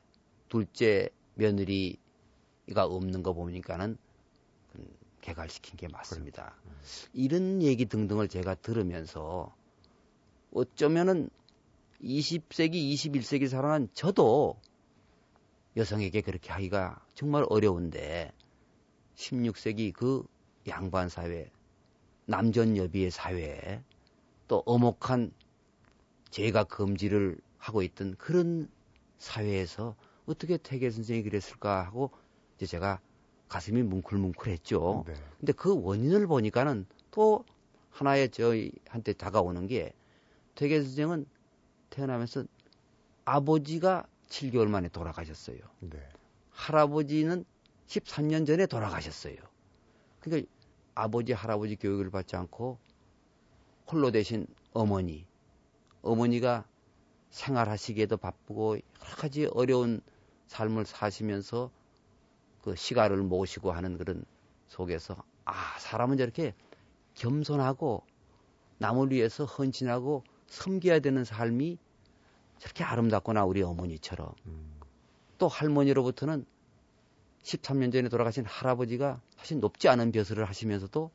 둘째 0.49 1.09
며느리가 1.35 2.85
없는 2.85 3.23
거 3.23 3.33
보니까는 3.33 3.99
개갈시킨 5.21 5.76
게 5.76 5.88
맞습니다. 5.88 6.55
음. 6.67 6.73
이런 7.14 7.62
얘기 7.62 7.87
등등을 7.87 8.29
제가 8.29 8.55
들으면서 8.57 9.55
어쩌면은 10.52 11.31
20세기, 12.02 12.93
21세기 12.95 13.49
살아난 13.49 13.88
저도 13.95 14.57
여성에게 15.76 16.21
그렇게 16.21 16.52
하기가 16.52 17.05
정말 17.14 17.45
어려운데 17.49 18.33
16세기 19.17 19.93
그 19.93 20.25
양반 20.69 21.09
사회, 21.09 21.50
남전 22.26 22.76
여비의 22.76 23.11
사회에 23.11 23.83
또 24.49 24.62
어목한 24.67 25.33
제가 26.31 26.64
금지를 26.64 27.38
하고 27.59 27.83
있던 27.83 28.17
그런 28.17 28.69
사회에서 29.19 29.95
어떻게 30.26 30.57
태계 30.57 30.91
선생이 30.91 31.23
그랬을까 31.23 31.85
하고 31.85 32.11
이제 32.57 32.67
제가 32.67 33.00
가슴이 33.49 33.83
뭉클뭉클했죠. 33.83 35.05
네. 35.07 35.14
근데 35.38 35.52
그 35.52 35.81
원인을 35.81 36.26
보니까는 36.26 36.87
또 37.11 37.45
하나의 37.91 38.31
저희한테 38.31 39.12
다가오는 39.12 39.67
게 39.67 39.93
태계 40.55 40.81
선생은 40.83 41.26
태어나면서 41.91 42.45
아버지가 43.25 44.07
7개월 44.33 44.69
만에 44.69 44.89
돌아가셨어요. 44.89 45.59
네. 45.81 45.99
할아버지는 46.51 47.45
13년 47.87 48.47
전에 48.47 48.67
돌아가셨어요. 48.67 49.37
그러니까 50.21 50.51
아버지, 50.95 51.33
할아버지 51.33 51.77
교육을 51.77 52.11
받지 52.11 52.37
않고 52.37 52.79
홀로 53.91 54.11
되신 54.11 54.47
어머니, 54.73 55.27
어머니가 56.01 56.67
생활하시기에도 57.31 58.17
바쁘고 58.17 58.77
여러 58.77 59.17
가지 59.17 59.47
어려운 59.47 60.01
삶을 60.47 60.87
사시면서 60.87 61.71
그 62.62 62.75
시가를 62.75 63.18
모시고 63.18 63.73
하는 63.73 63.99
그런 63.99 64.25
속에서 64.68 65.23
아 65.45 65.79
사람은 65.79 66.16
저렇게 66.16 66.55
겸손하고 67.14 68.05
남을 68.79 69.11
위해서 69.11 69.45
헌신하고 69.45 70.25
섬겨야 70.47 71.01
되는 71.01 71.25
삶이 71.25 71.79
저렇게 72.62 72.85
아름답구나 72.85 73.44
우리 73.44 73.61
어머니처럼 73.61 74.33
음. 74.46 74.70
또 75.37 75.48
할머니로부터는 75.48 76.46
13년 77.42 77.92
전에 77.92 78.09
돌아가신 78.09 78.44
할아버지가 78.44 79.20
사실 79.37 79.59
높지 79.59 79.88
않은 79.88 80.12
벼슬을 80.12 80.44
하시면서도 80.44 81.11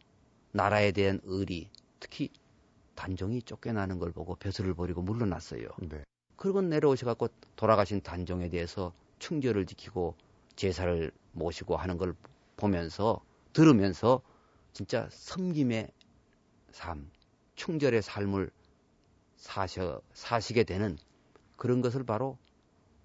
나라에 0.51 0.91
대한 0.91 1.21
의리 1.23 1.69
특히 2.01 2.29
단종이 2.95 3.41
쫓겨나는 3.41 3.97
걸 3.97 4.11
보고 4.11 4.35
벼슬을 4.35 4.73
버리고 4.73 5.01
물러났어요. 5.01 5.69
네. 5.83 6.03
그리고 6.35 6.61
내려오셔갖고 6.61 7.29
돌아가신 7.55 8.01
단종에 8.01 8.49
대해서 8.49 8.91
충절을 9.19 9.67
지키고 9.67 10.15
제사를 10.57 11.11
모시고 11.31 11.77
하는 11.77 11.97
걸 11.97 12.13
보면서 12.57 13.21
들으면서 13.53 14.21
진짜 14.73 15.07
섬김의 15.11 15.91
삶, 16.71 17.09
충절의 17.55 18.01
삶을 18.01 18.51
사셔, 19.37 20.01
사시게 20.11 20.65
되는 20.65 20.97
그런 21.57 21.81
것을 21.81 22.03
바로 22.03 22.37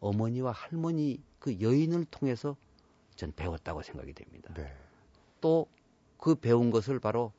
어머니와 0.01 0.53
할머니 0.53 1.23
그 1.39 1.61
여인을 1.61 2.07
통해서 2.07 2.57
전 3.17 3.33
배웠다고 3.33 3.83
생각이 3.83 4.13
됩니다. 4.15 4.55
네. 4.55 4.75
또그 5.41 6.37
배운 6.41 6.71
것을 6.71 7.01
바로 7.01 7.33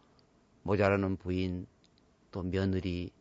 모자라는 0.64 1.18
부인, 1.18 1.68
또 2.32 2.44
며느리 2.44 3.12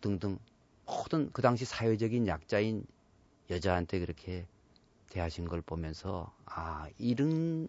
등등 0.00 0.38
모든 0.86 1.30
그 1.32 1.42
당시 1.42 1.64
사회적인 1.64 2.26
약자인 2.26 2.86
여자한테 3.50 3.98
그렇게 4.00 4.46
대하신 5.10 5.46
걸 5.46 5.60
보면서 5.62 6.32
아 6.44 6.88
이런 6.98 7.68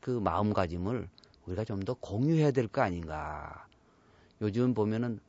그 0.00 0.10
마음가짐을 0.10 1.08
우리가 1.46 1.64
좀 1.64 1.80
더 1.80 1.94
공유해야 1.94 2.52
될 2.52 2.68
거 2.68 2.82
아닌가. 2.82 3.66
요즘 4.40 4.74
보면은 4.74 5.20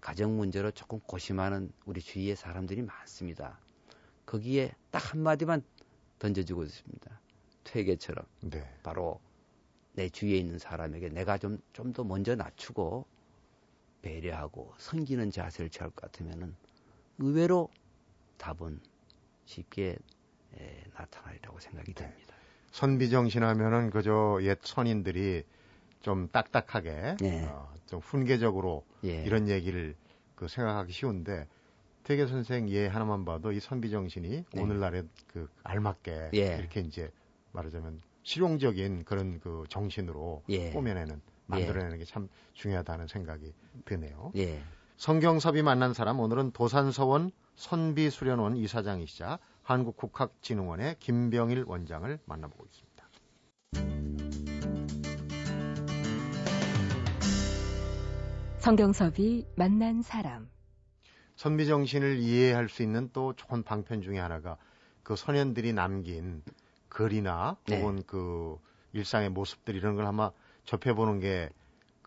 가정 0.00 0.36
문제로 0.36 0.70
조금 0.70 1.00
고심하는 1.00 1.72
우리 1.84 2.00
주위의 2.00 2.36
사람들이 2.36 2.82
많습니다. 2.82 3.58
거기에 4.26 4.72
딱 4.90 5.12
한마디만 5.12 5.62
던져주고 6.18 6.64
있습니다. 6.64 7.20
퇴계처럼. 7.64 8.24
네. 8.42 8.78
바로 8.82 9.20
내 9.94 10.08
주위에 10.08 10.36
있는 10.38 10.58
사람에게 10.58 11.08
내가 11.10 11.38
좀, 11.38 11.60
좀 11.72 11.92
더 11.92 12.04
먼저 12.04 12.34
낮추고 12.34 13.06
배려하고 14.02 14.74
섬기는 14.78 15.30
자세를 15.30 15.70
취할 15.70 15.90
것 15.90 16.02
같으면은 16.02 16.54
의외로 17.18 17.68
답은 18.36 18.80
쉽게 19.46 19.96
에, 20.58 20.84
나타나리라고 20.94 21.58
생각이 21.58 21.94
네. 21.94 22.04
됩니다. 22.04 22.34
선비정신 22.70 23.42
하면은 23.42 23.90
그저 23.90 24.38
옛 24.42 24.58
선인들이 24.62 25.44
좀 26.00 26.28
딱딱하게 26.28 27.16
예. 27.22 27.44
어, 27.44 27.72
좀 27.86 28.00
훈계적으로 28.00 28.84
예. 29.04 29.22
이런 29.24 29.48
얘기를 29.48 29.96
그 30.34 30.48
생각하기 30.48 30.92
쉬운데 30.92 31.46
태계 32.04 32.26
선생 32.26 32.68
예 32.70 32.86
하나만 32.86 33.24
봐도 33.24 33.52
이 33.52 33.60
선비 33.60 33.90
정신이 33.90 34.44
네. 34.52 34.62
오늘날에 34.62 35.02
그 35.26 35.48
알맞게 35.64 36.30
예. 36.34 36.56
이렇게 36.58 36.80
이제 36.80 37.10
말하자면 37.52 38.00
실용적인 38.22 39.04
그런 39.04 39.40
그 39.40 39.64
정신으로 39.68 40.42
예. 40.48 40.70
꾸며내는 40.70 41.20
만들어내는 41.46 41.98
게 41.98 42.04
참 42.04 42.28
중요하다는 42.54 43.06
생각이 43.08 43.54
드네요. 43.84 44.32
예. 44.36 44.62
성경섭이 44.96 45.62
만난 45.62 45.94
사람 45.94 46.20
오늘은 46.20 46.50
도산서원 46.52 47.30
선비수련원 47.56 48.56
이사장이시자 48.56 49.38
한국국학진흥원의 49.62 50.96
김병일 50.98 51.64
원장을 51.66 52.18
만나보고 52.24 52.64
있습니다. 52.66 52.87
성경섭이 58.68 59.46
만난 59.56 60.02
사람. 60.02 60.50
선비 61.36 61.66
정신을 61.66 62.18
이해할 62.18 62.68
수 62.68 62.82
있는 62.82 63.08
또 63.14 63.32
좋은 63.32 63.62
방편 63.62 64.02
중에 64.02 64.18
하나가 64.18 64.58
그 65.02 65.16
소년들이 65.16 65.72
남긴 65.72 66.42
글이나 66.90 67.56
네. 67.66 67.80
혹은 67.80 68.02
그 68.06 68.58
일상의 68.92 69.30
모습들 69.30 69.74
이런 69.74 69.96
걸 69.96 70.04
아마 70.04 70.32
접해보는 70.66 71.20
게 71.20 71.48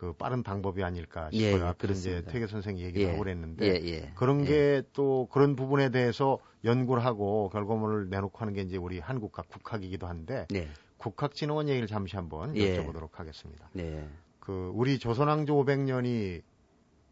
그 0.01 0.13
빠른 0.13 0.41
방법이 0.41 0.83
아닐까 0.83 1.29
예, 1.31 1.51
싶어요. 1.51 1.67
예, 1.69 1.73
그런 1.77 1.95
이제 1.95 2.23
퇴계 2.27 2.47
선생이 2.47 2.81
얘기를 2.81 3.05
예, 3.05 3.09
하고 3.11 3.19
그랬는데 3.19 3.65
예, 3.67 3.87
예, 3.87 4.11
그런 4.15 4.43
게 4.43 4.81
또 4.93 5.27
그런 5.31 5.55
부분에 5.55 5.89
대해서 5.89 6.39
연구를 6.63 7.05
하고 7.05 7.49
결과물을 7.49 8.09
내놓고 8.09 8.39
하는 8.39 8.53
게 8.55 8.61
이제 8.61 8.77
우리 8.77 8.97
한국학 8.97 9.47
국학이기도 9.47 10.07
한데 10.07 10.47
네. 10.49 10.67
국학진흥원 10.97 11.69
얘기를 11.69 11.87
잠시 11.87 12.15
한번 12.15 12.57
예. 12.57 12.79
여쭤보도록 12.79 13.13
하겠습니다. 13.13 13.69
네. 13.73 14.09
그 14.39 14.71
우리 14.73 14.97
조선왕조 14.97 15.53
500년이 15.53 16.41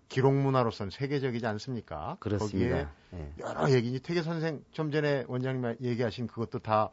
기록 0.09 0.33
문화로서는 0.33 0.89
세계적이지 0.89 1.45
않습니까? 1.45 2.17
그렇습니다. 2.19 2.75
거기에 2.75 2.87
네. 3.11 3.33
여러 3.39 3.71
얘기, 3.71 3.99
퇴계 3.99 4.23
선생 4.23 4.63
좀 4.71 4.91
전에 4.91 5.23
원장님 5.27 5.77
얘기하신 5.81 6.27
그것도 6.27 6.59
다 6.59 6.89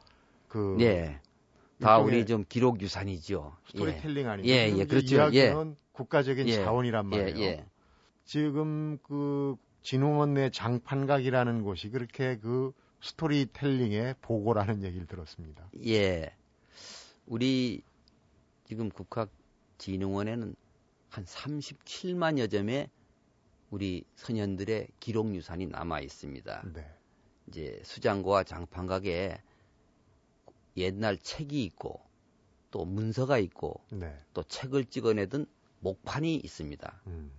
그. 0.48 0.76
네. 0.78 1.18
다 1.80 1.98
우리 1.98 2.24
좀 2.24 2.44
기록 2.48 2.80
유산이죠. 2.80 3.54
스토리텔링 3.66 4.24
예. 4.24 4.30
아니에요? 4.30 4.48
예, 4.48 4.78
예, 4.78 4.84
그렇죠. 4.86 5.16
이야기는 5.16 5.70
예. 5.70 5.76
국가적인 5.92 6.48
예. 6.48 6.54
자원이란 6.54 7.12
예, 7.12 7.18
말이에요. 7.18 7.40
예, 7.40 7.66
지금 8.24 8.98
그 9.02 9.56
진흥원 9.82 10.34
내 10.34 10.50
장판각이라는 10.50 11.62
곳이 11.62 11.90
그렇게 11.90 12.38
그 12.38 12.72
스토리텔링의 13.02 14.16
보고라는 14.22 14.82
얘기를 14.84 15.06
들었습니다. 15.06 15.68
예. 15.86 16.34
우리 17.26 17.82
지금 18.64 18.88
국학진흥원에는 18.88 20.56
한 21.10 21.24
37만여 21.24 22.50
점의 22.50 22.88
우리 23.70 24.04
선현들의 24.14 24.88
기록 25.00 25.34
유산이 25.34 25.66
남아 25.66 26.00
있습니다. 26.00 26.64
네. 26.72 26.90
이제 27.48 27.80
수장고와 27.84 28.44
장판각에 28.44 29.40
옛날 30.76 31.18
책이 31.18 31.64
있고 31.64 32.00
또 32.70 32.84
문서가 32.84 33.38
있고 33.38 33.80
네. 33.90 34.18
또 34.34 34.42
책을 34.42 34.86
찍어내던 34.86 35.46
목판이 35.80 36.36
있습니다. 36.36 37.02
음. 37.06 37.30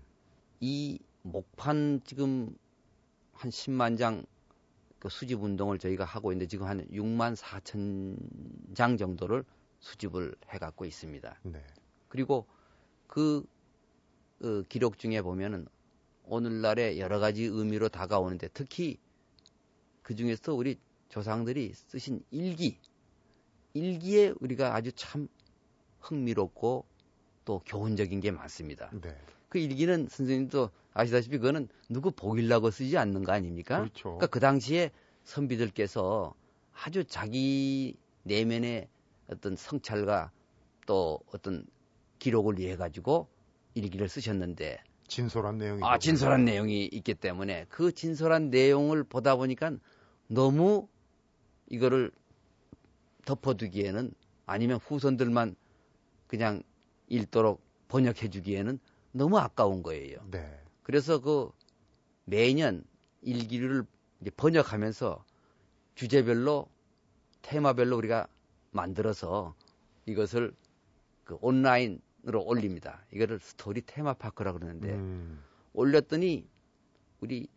이 0.60 1.00
목판 1.22 2.02
지금 2.04 2.58
한 3.34 3.52
10만 3.52 3.98
장 3.98 4.26
그 5.00 5.10
수집 5.10 5.42
운동을 5.44 5.78
저희가 5.78 6.06
하고 6.06 6.32
있는데 6.32 6.48
지금 6.48 6.68
한 6.68 6.86
6만 6.88 7.36
4천 7.36 8.76
장 8.76 8.98
정도를 8.98 9.44
수집을 9.80 10.36
해갖고 10.50 10.86
있습니다. 10.86 11.40
네. 11.44 11.64
그리고 12.08 12.48
그, 13.06 13.46
그 14.40 14.64
기록 14.70 14.98
중에 14.98 15.22
보면은 15.22 15.68
오늘날의 16.28 17.00
여러 17.00 17.20
가지 17.20 17.44
의미로 17.44 17.90
다가오는데 17.90 18.50
특히 18.54 18.98
그 20.02 20.16
중에서 20.16 20.54
우리 20.54 20.78
조상들이 21.10 21.74
쓰신 21.74 22.24
일기, 22.32 22.78
일기에 23.74 24.34
우리가 24.40 24.76
아주 24.76 24.92
참 24.94 25.28
흥미롭고 26.00 26.86
또 27.46 27.62
교훈적인 27.66 28.20
게 28.20 28.32
많습니다. 28.32 28.90
네. 29.02 29.16
그 29.50 29.58
일기는 29.60 30.08
선생님도 30.10 30.70
아시다시피 30.94 31.38
그거는 31.38 31.70
누구 31.90 32.12
보일라고 32.12 32.72
쓰지 32.72 32.98
않는 32.98 33.24
거 33.24 33.32
아닙니까? 33.32 33.80
그렇죠. 33.80 34.04
그러니까 34.04 34.28
그 34.28 34.40
당시에 34.40 34.92
선비들께서 35.24 36.34
아주 36.74 37.06
자기 37.06 37.96
내면의 38.24 38.88
어떤 39.30 39.56
성찰과 39.56 40.32
또 40.86 41.20
어떤 41.32 41.66
기록을 42.20 42.58
위해 42.58 42.76
가지고 42.76 43.28
일기를 43.74 44.10
쓰셨는데 44.10 44.82
진솔한 45.08 45.58
내용이 45.58 45.82
아 45.84 45.98
진솔한 45.98 46.46
내용이 46.46 46.86
있기 46.86 47.14
때문에 47.16 47.66
그 47.70 47.92
진솔한 47.92 48.50
내용을 48.50 49.04
보다 49.04 49.36
보니까 49.36 49.72
너무 50.28 50.88
이거를 51.70 52.12
덮어두기에는 53.26 54.14
아니면 54.46 54.80
후손들만 54.84 55.56
그냥 56.28 56.62
읽도록 57.10 57.62
번역해주기에는 57.88 58.80
너무 59.12 59.38
아까운 59.40 59.82
거예요. 59.82 60.20
네. 60.30 60.60
그래서 60.84 61.20
그 61.20 61.52
매년 62.26 62.84
일기를 63.22 63.86
번역하면서 64.36 65.24
주제별로 65.96 66.70
테마별로 67.42 67.98
우리가 67.98 68.28
만들어서 68.72 69.56
이것을 70.06 70.54
그 71.24 71.38
온라인 71.42 72.02
으로 72.28 72.44
올립니다. 72.44 73.06
이거를 73.14 73.40
스토리 73.40 73.82
테마파크라 73.82 74.52
그러는데 74.52 74.92
음. 74.92 75.42
올렸더니 75.72 76.46
우리 77.22 77.48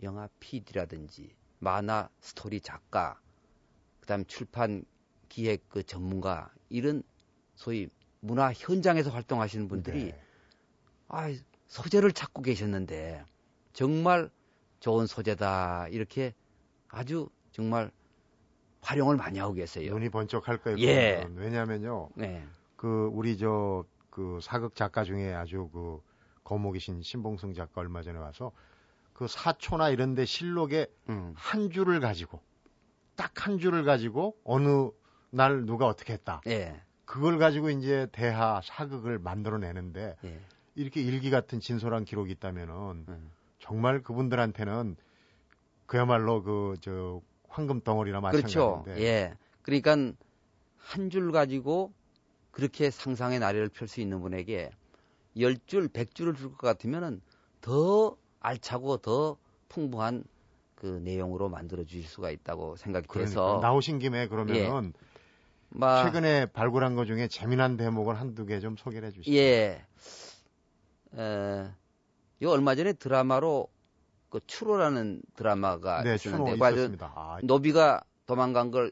영화 0.00 0.28
PD라든지 0.38 1.34
만화 1.58 2.08
스토리 2.20 2.60
작가, 2.60 3.20
그다음 4.00 4.24
출판 4.26 4.84
기획 5.28 5.68
그 5.68 5.82
전문가 5.82 6.52
이런 6.68 7.02
소위 7.56 7.88
문화 8.20 8.52
현장에서 8.52 9.10
활동하시는 9.10 9.66
분들이 9.66 10.04
네. 10.12 10.22
아 11.08 11.34
소재를 11.66 12.12
찾고 12.12 12.42
계셨는데 12.42 13.24
정말 13.72 14.30
좋은 14.78 15.06
소재다 15.06 15.88
이렇게 15.88 16.32
아주 16.88 17.28
정말 17.50 17.90
활용을 18.82 19.16
많이 19.16 19.40
하고 19.40 19.52
계세요. 19.54 19.92
눈이 19.92 20.10
번쩍할 20.10 20.58
거예요. 20.58 20.78
예. 20.78 21.26
왜냐하면요. 21.34 22.10
네. 22.14 22.44
그 22.76 23.08
우리 23.12 23.36
저 23.36 23.84
그 24.12 24.38
사극 24.42 24.76
작가 24.76 25.02
중에 25.04 25.32
아주 25.32 25.68
그 25.72 26.00
거목이신 26.44 27.02
신봉승 27.02 27.54
작가 27.54 27.80
얼마 27.80 28.02
전에 28.02 28.18
와서 28.18 28.52
그 29.14 29.26
사초나 29.26 29.88
이런데 29.88 30.24
실록에 30.24 30.86
음. 31.08 31.32
한 31.34 31.70
줄을 31.70 31.98
가지고 31.98 32.40
딱 33.16 33.32
한 33.46 33.58
줄을 33.58 33.84
가지고 33.84 34.36
어느 34.44 34.90
날 35.30 35.64
누가 35.64 35.86
어떻게 35.86 36.12
했다. 36.12 36.42
예. 36.46 36.80
그걸 37.06 37.38
가지고 37.38 37.70
이제 37.70 38.06
대하 38.12 38.60
사극을 38.62 39.18
만들어내는데 39.18 40.16
예. 40.24 40.40
이렇게 40.74 41.00
일기 41.00 41.30
같은 41.30 41.58
진솔한 41.58 42.04
기록이 42.04 42.30
있다면은 42.32 42.74
음. 43.08 43.30
정말 43.58 44.02
그분들한테는 44.02 44.96
그야말로 45.86 46.42
그 46.42 46.74
저 46.80 47.20
황금 47.48 47.80
덩어리나 47.82 48.20
그렇죠. 48.20 48.82
마찬가지인데. 48.84 48.84
그렇죠. 48.84 49.00
예. 49.02 49.34
그러니까 49.62 49.92
한 50.78 51.10
줄 51.10 51.32
가지고 51.32 51.92
그렇게 52.52 52.90
상상의 52.90 53.38
나래를 53.40 53.68
펼 53.68 53.88
수 53.88 54.00
있는 54.00 54.20
분에게 54.20 54.70
열 55.40 55.56
줄, 55.66 55.88
백 55.88 56.14
줄을 56.14 56.34
줄 56.34 56.50
것 56.50 56.58
같으면은 56.58 57.20
더 57.60 58.16
알차고 58.40 58.98
더 58.98 59.36
풍부한 59.68 60.24
그 60.74 61.00
내용으로 61.02 61.48
만들어 61.48 61.84
주실 61.84 62.04
수가 62.04 62.30
있다고 62.30 62.76
생각이 62.76 63.06
그러니까 63.08 63.30
돼서 63.30 63.58
나오신 63.62 63.98
김에 64.00 64.28
그러면은 64.28 64.92
예. 64.94 65.02
마, 65.70 66.04
최근에 66.04 66.46
발굴한 66.46 66.94
것 66.96 67.06
중에 67.06 67.28
재미난 67.28 67.76
대목을 67.76 68.20
한두 68.20 68.44
개 68.46 68.60
좀 68.60 68.76
소개해 68.76 69.10
주시죠. 69.10 69.32
예. 69.36 69.84
에, 71.16 71.70
이 72.40 72.44
얼마 72.46 72.74
전에 72.74 72.92
드라마로 72.92 73.68
그 74.28 74.40
추로라는 74.46 75.22
드라마가 75.34 76.02
네, 76.02 76.14
있었는데 76.16 76.56
있었습니다. 76.56 77.12
아, 77.14 77.38
노비가 77.42 78.02
도망간 78.26 78.70
걸 78.70 78.90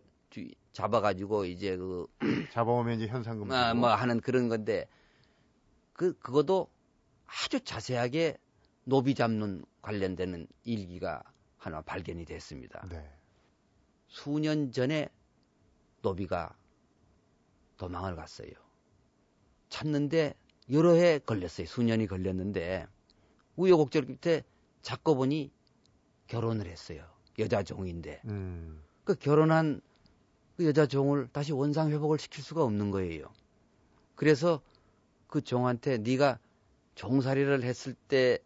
잡아가지고 0.72 1.46
이제 1.46 1.76
그 1.76 2.06
잡아오면 2.52 3.00
이제 3.00 3.06
현상금 3.06 3.50
아, 3.52 3.74
뭐 3.74 3.88
하는 3.88 4.20
그런 4.20 4.48
건데 4.48 4.87
그 5.92 6.18
그것도 6.18 6.68
아주 7.26 7.61
자세하게 7.61 8.38
노비 8.85 9.14
잡는 9.14 9.64
관련되는 9.83 10.46
일기가 10.64 11.22
하나 11.56 11.83
발견이 11.83 12.24
됐습니다. 12.24 12.87
네. 12.90 13.09
수년 14.09 14.72
전에 14.72 15.09
노비가 16.02 16.56
도망을 17.76 18.16
갔어요. 18.16 18.50
찾는데 19.68 20.35
여러 20.72 20.94
해 20.94 21.18
걸렸어요. 21.18 21.66
수년이 21.66 22.06
걸렸는데 22.06 22.87
우여곡절 23.56 24.06
끝에 24.06 24.42
잡고 24.83 25.16
보니 25.16 25.52
결혼을 26.26 26.66
했어요. 26.66 27.04
여자 27.38 27.62
종인데. 27.62 28.22
음. 28.26 28.83
그 29.04 29.14
결혼한 29.14 29.80
그 30.60 30.66
여자 30.66 30.84
종을 30.84 31.26
다시 31.32 31.52
원상 31.52 31.90
회복을 31.90 32.18
시킬 32.18 32.44
수가 32.44 32.62
없는 32.62 32.90
거예요. 32.90 33.32
그래서 34.14 34.60
그 35.26 35.40
종한테 35.40 35.96
네가 35.96 36.38
종살이를 36.96 37.62
했을 37.62 37.94
때 37.94 38.38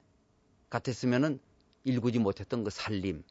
같았으면은 0.70 1.40
일구지 1.82 2.20
못했던 2.20 2.62
그 2.62 2.70
살림, 2.70 3.24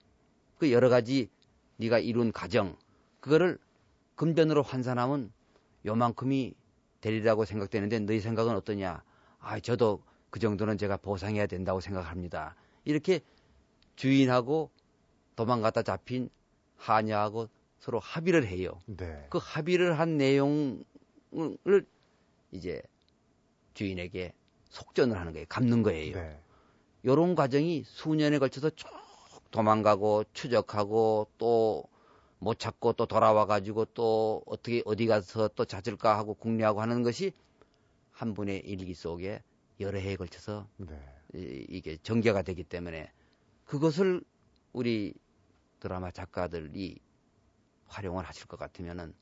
그 0.58 0.70
여러 0.74 0.90
가지 0.90 1.30
네가 1.78 2.00
이룬 2.00 2.34
가정, 2.34 2.76
그거를 3.22 3.58
금전으로 4.16 4.64
환산하면 4.64 5.32
요만큼이 5.86 6.54
되리라고 7.00 7.46
생각되는데 7.46 8.00
너희 8.00 8.20
생각은 8.20 8.54
어떠냐? 8.54 9.02
아, 9.40 9.60
저도 9.62 10.04
그 10.30 10.42
정도는 10.42 10.78
제가 10.78 10.98
보상해야 10.98 11.48
된다고 11.48 11.80
생각합니다. 11.80 12.58
이렇게 12.84 13.22
주인하고 13.96 14.72
도망갔다 15.38 15.84
잡힌 15.84 16.30
하녀하고 16.76 17.48
서로 17.84 18.00
합의를 18.00 18.48
해요. 18.48 18.80
네. 18.86 19.28
그 19.30 19.40
합의를 19.42 20.00
한 20.00 20.18
내용을 20.18 20.86
이제 22.52 22.82
주인에게 23.74 24.34
속전을 24.70 25.18
하는 25.18 25.34
거예요. 25.34 25.46
갚는 25.50 25.84
거예요. 25.84 26.16
네. 26.16 26.40
요런 27.06 27.36
과정이 27.36 27.84
수년에 27.86 28.40
걸쳐서 28.40 28.70
쭉 28.72 28.88
도망가고 29.52 30.26
추적하고 30.34 31.28
또 31.38 31.94
못 32.44 32.60
찾고 32.60 32.94
또 32.94 33.06
돌아와 33.06 33.46
가지고 33.46 33.86
또 33.86 34.44
어떻게 34.46 34.84
어디 34.86 35.08
가서 35.08 35.48
또 35.56 35.64
찾을까 35.64 36.18
하고 36.18 36.34
궁리하고 36.34 36.82
하는 36.82 37.02
것이 37.02 37.32
한 38.12 38.34
분의 38.34 38.60
일기 38.66 38.94
속에 38.94 39.42
여러 39.80 39.98
해에 39.98 40.18
걸쳐서 40.18 40.68
네. 40.78 41.00
이, 41.34 41.66
이게 41.70 41.98
전개가 42.04 42.42
되기 42.42 42.64
때문에 42.64 43.12
그것을 43.64 44.22
우리 44.74 45.14
드라마 45.80 46.12
작가들이 46.12 47.00
활용을 47.94 48.26
하실 48.26 48.48
것 48.48 48.58
같으면은 48.58 49.14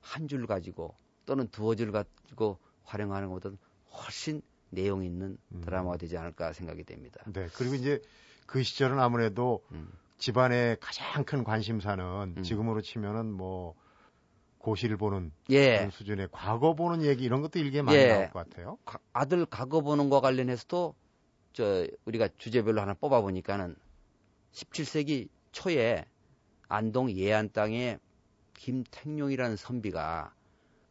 한 0.00 0.28
줄 0.28 0.46
가지고 0.46 0.94
또는 1.26 1.48
두어 1.48 1.74
줄 1.74 1.90
가지고 1.92 2.58
활용하는 2.84 3.28
것보다는 3.28 3.58
훨씬 3.90 4.42
내용 4.70 5.02
있는 5.04 5.38
음. 5.52 5.60
드라마가 5.62 5.96
되지 5.96 6.18
않을까 6.18 6.52
생각이 6.52 6.84
됩니다. 6.84 7.24
네. 7.32 7.48
그리고 7.54 7.74
이제 7.74 8.02
그 8.46 8.62
시절은 8.62 8.98
아무래도 8.98 9.64
음. 9.72 9.88
집안의 10.18 10.78
가장 10.80 11.24
큰 11.24 11.44
관심사는 11.44 12.34
음. 12.36 12.42
지금으로 12.42 12.82
치면은 12.82 13.32
뭐 13.32 13.74
고시를 14.58 14.96
보는 14.96 15.30
예. 15.50 15.76
그런 15.76 15.90
수준의 15.90 16.28
과거 16.32 16.74
보는 16.74 17.02
얘기 17.02 17.24
이런 17.24 17.42
것도 17.42 17.58
일개 17.58 17.82
많이 17.82 17.98
예. 17.98 18.06
나올 18.08 18.30
것 18.30 18.48
같아요. 18.48 18.78
아들 19.12 19.44
과거 19.46 19.80
보는 19.80 20.08
거 20.10 20.20
관련해서도 20.20 20.94
저 21.52 21.86
우리가 22.04 22.28
주제별로 22.38 22.80
하나 22.80 22.94
뽑아 22.94 23.20
보니까는 23.20 23.76
17세기 24.52 25.28
초에 25.52 26.04
안동 26.68 27.10
예안 27.10 27.50
땅에 27.52 27.98
김택룡이라는 28.54 29.56
선비가 29.56 30.34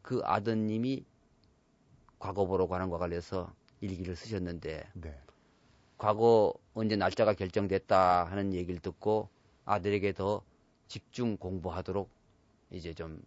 그 0.02 0.22
아드님이 0.24 1.06
과거 2.20 2.46
보러 2.46 2.68
가는 2.68 2.90
과 2.90 2.98
관련해서 2.98 3.54
일기를 3.82 4.16
쓰셨는데 4.16 4.90
네. 4.94 5.20
과거 5.98 6.54
언제 6.74 6.96
날짜가 6.96 7.34
결정됐다 7.34 8.26
하는 8.26 8.54
얘기를 8.54 8.80
듣고 8.80 9.30
아들에게 9.66 10.14
더 10.14 10.42
집중 10.88 11.38
공부하도록 11.38 12.10
이제 12.72 12.94
좀 12.94 13.22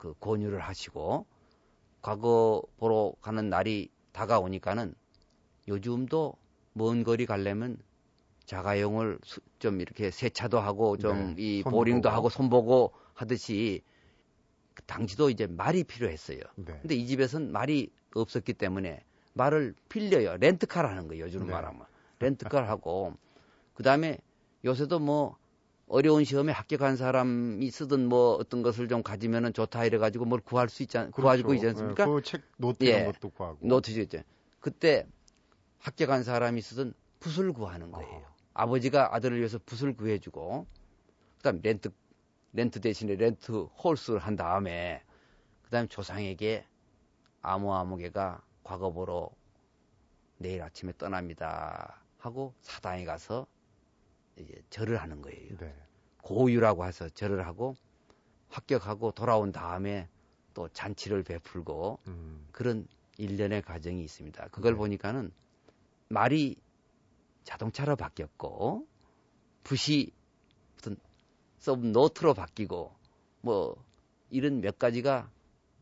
그 0.00 0.14
권유를 0.18 0.60
하시고 0.60 1.26
과거 2.00 2.62
보러 2.78 3.12
가는 3.20 3.50
날이 3.50 3.90
다가오니까는 4.12 4.94
요즘도 5.68 6.34
먼 6.72 7.04
거리 7.04 7.26
가려면 7.26 7.76
자가용을 8.46 9.18
수, 9.22 9.40
좀 9.58 9.82
이렇게 9.82 10.10
세차도 10.10 10.58
하고 10.58 10.96
좀이 10.96 11.62
네, 11.62 11.70
보링도 11.70 12.08
하고 12.08 12.30
손보고 12.30 12.92
하듯이 13.20 13.82
그 14.74 14.82
당시도 14.84 15.28
이제 15.30 15.46
말이 15.46 15.84
필요했어요. 15.84 16.40
네. 16.56 16.78
근데 16.80 16.94
이 16.94 17.06
집에서는 17.06 17.52
말이 17.52 17.90
없었기 18.14 18.54
때문에 18.54 19.04
말을 19.34 19.74
빌려요. 19.88 20.36
렌트카를 20.38 20.88
하는 20.88 21.06
거예요. 21.06 21.24
요즘 21.24 21.46
네. 21.46 21.52
말하면. 21.52 21.84
렌트카를 22.18 22.68
하고 22.68 23.14
그다음에 23.74 24.18
요새도 24.64 24.98
뭐 25.00 25.36
어려운 25.86 26.24
시험에 26.24 26.52
합격한 26.52 26.96
사람이 26.96 27.70
쓰던 27.70 28.06
뭐 28.06 28.34
어떤 28.36 28.62
것을 28.62 28.88
좀 28.88 29.02
가지면은 29.02 29.52
좋다 29.52 29.84
이래 29.84 29.98
가지고 29.98 30.24
뭘 30.24 30.40
구할 30.40 30.68
수 30.68 30.82
있지 30.82 30.96
않, 30.98 31.10
그렇죠. 31.10 31.22
구하고 31.42 31.54
있지 31.54 31.66
않습니까? 31.68 32.06
네, 32.06 32.12
그책 32.12 32.42
노트 32.56 32.84
이런 32.84 33.00
예, 33.00 33.04
것도 33.06 33.30
구하고. 33.30 33.58
노트죠. 33.66 34.00
이제. 34.00 34.24
그때 34.60 35.06
합격한 35.78 36.22
사람이 36.22 36.60
쓰던 36.62 36.94
붓을 37.18 37.52
구하는 37.52 37.90
거예요. 37.90 38.10
어. 38.10 38.34
아버지가 38.54 39.14
아들을 39.14 39.36
위해서 39.38 39.58
붓을 39.64 39.94
구해주고 39.96 40.66
그다음 41.38 41.60
렌트 41.62 41.90
렌트 42.52 42.80
대신에 42.80 43.14
렌트 43.14 43.52
홀스를 43.52 44.18
한 44.18 44.36
다음에 44.36 45.02
그다음 45.62 45.88
조상에게 45.88 46.66
아무아무개가 47.42 48.42
과거 48.64 48.90
보러 48.92 49.30
내일 50.38 50.62
아침에 50.62 50.92
떠납니다 50.96 52.02
하고 52.18 52.54
사당에 52.60 53.04
가서 53.04 53.46
이제 54.36 54.62
절을 54.70 54.96
하는 54.96 55.22
거예요. 55.22 55.56
네. 55.58 55.74
고유라고 56.22 56.86
해서 56.86 57.08
절을 57.08 57.46
하고 57.46 57.76
합격하고 58.48 59.12
돌아온 59.12 59.52
다음에 59.52 60.08
또 60.54 60.68
잔치를 60.68 61.22
베풀고 61.22 62.00
음. 62.08 62.48
그런 62.52 62.86
일련의 63.16 63.62
과정이 63.62 64.02
있습니다. 64.02 64.48
그걸 64.48 64.72
네. 64.72 64.78
보니까는 64.78 65.32
말이 66.08 66.56
자동차로 67.44 67.96
바뀌었고 67.96 68.86
붓이 69.62 70.10
서브 71.60 71.86
노트로 71.86 72.32
바뀌고 72.34 72.90
뭐 73.42 73.84
이런 74.30 74.62
몇 74.62 74.78
가지가 74.78 75.30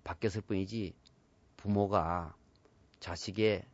바뀌었을 0.02 0.42
뿐이지 0.42 0.92
부모가 1.56 2.34
자식의 2.98 3.64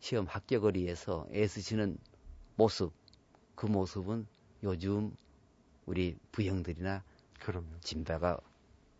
시험 0.00 0.26
합격을 0.26 0.74
위해서 0.74 1.26
애쓰시는 1.32 1.96
모습 2.56 2.92
그 3.54 3.66
모습은 3.66 4.26
요즘 4.64 5.14
우리 5.86 6.16
부형들이나 6.32 7.04
그럼요. 7.38 7.78
진배가 7.80 8.40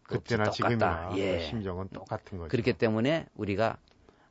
그때나 0.04 0.50
지금이나 0.50 1.16
예. 1.16 1.40
심정은 1.40 1.88
똑같은 1.88 2.38
거죠. 2.38 2.50
그렇기 2.50 2.74
때문에 2.74 3.26
우리가 3.34 3.78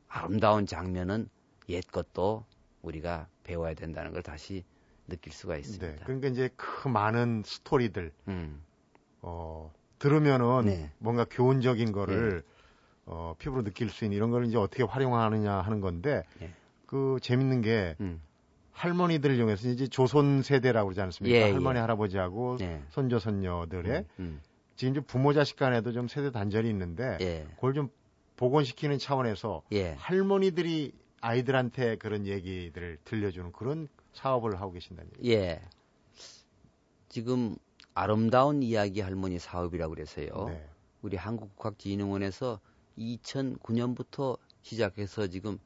아름다운 0.08 0.64
장면은 0.66 1.28
옛 1.68 1.84
것도 1.90 2.46
우리가 2.80 3.28
배워야 3.42 3.74
된다는 3.74 4.12
걸 4.12 4.22
다시 4.22 4.64
느낄 5.08 5.32
수가 5.32 5.56
있습니다. 5.56 5.86
네, 5.86 5.96
그러니까 6.04 6.28
이제 6.28 6.50
그 6.56 6.88
많은 6.88 7.42
스토리들 7.44 8.12
음. 8.28 8.62
어, 9.22 9.72
들으면은 9.98 10.66
네. 10.66 10.90
뭔가 10.98 11.24
교훈적인 11.28 11.92
거를 11.92 12.42
네. 12.42 12.54
어, 13.06 13.34
피부로 13.38 13.62
느낄 13.62 13.90
수 13.90 14.04
있는 14.04 14.16
이런 14.16 14.30
걸 14.30 14.46
이제 14.46 14.56
어떻게 14.56 14.82
활용하느냐 14.82 15.52
하는 15.52 15.80
건데 15.80 16.22
네. 16.40 16.50
그 16.86 17.18
재밌는 17.20 17.60
게 17.60 17.96
음. 18.00 18.20
할머니들을 18.72 19.36
이용해서 19.36 19.68
이제 19.68 19.86
조선 19.86 20.42
세대라고 20.42 20.88
그러지 20.88 21.00
않습니까? 21.00 21.36
예, 21.36 21.42
할머니 21.42 21.76
예. 21.76 21.80
할아버지하고 21.80 22.56
네. 22.58 22.82
손자 22.90 23.18
손녀들의 23.18 23.98
음, 23.98 24.04
음. 24.18 24.40
지금 24.76 24.94
이제 24.94 25.00
부모 25.00 25.32
자식 25.32 25.56
간에도 25.56 25.92
좀 25.92 26.08
세대 26.08 26.32
단절이 26.32 26.68
있는데 26.70 27.16
예. 27.20 27.46
그걸 27.54 27.74
좀 27.74 27.88
복원시키는 28.36 28.98
차원에서 28.98 29.62
예. 29.72 29.94
할머니들이 29.98 30.92
아이들한테 31.20 31.96
그런 31.96 32.26
얘기들을 32.26 32.98
들려주는 33.04 33.52
그런 33.52 33.88
사업을 34.14 34.60
하고 34.60 34.72
계신다는 34.72 35.10
얘기. 35.18 35.32
예. 35.32 35.60
지금 37.08 37.56
아름다운 37.94 38.62
이야기 38.62 39.00
할머니 39.00 39.38
사업이라고 39.38 39.94
그래서요. 39.94 40.48
네. 40.48 40.68
우리 41.02 41.16
한국국학진흥원에서 41.16 42.60
2009년부터 42.98 44.38
시작해서 44.62 45.26
지금 45.26 45.58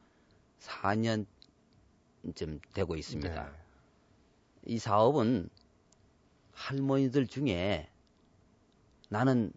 4년쯤 0.60 1.26
되고 2.74 2.96
있습니다. 2.96 3.44
네. 3.44 3.50
이 4.66 4.78
사업은 4.78 5.48
할머니들 6.52 7.28
중에 7.28 7.88
나는 9.08 9.52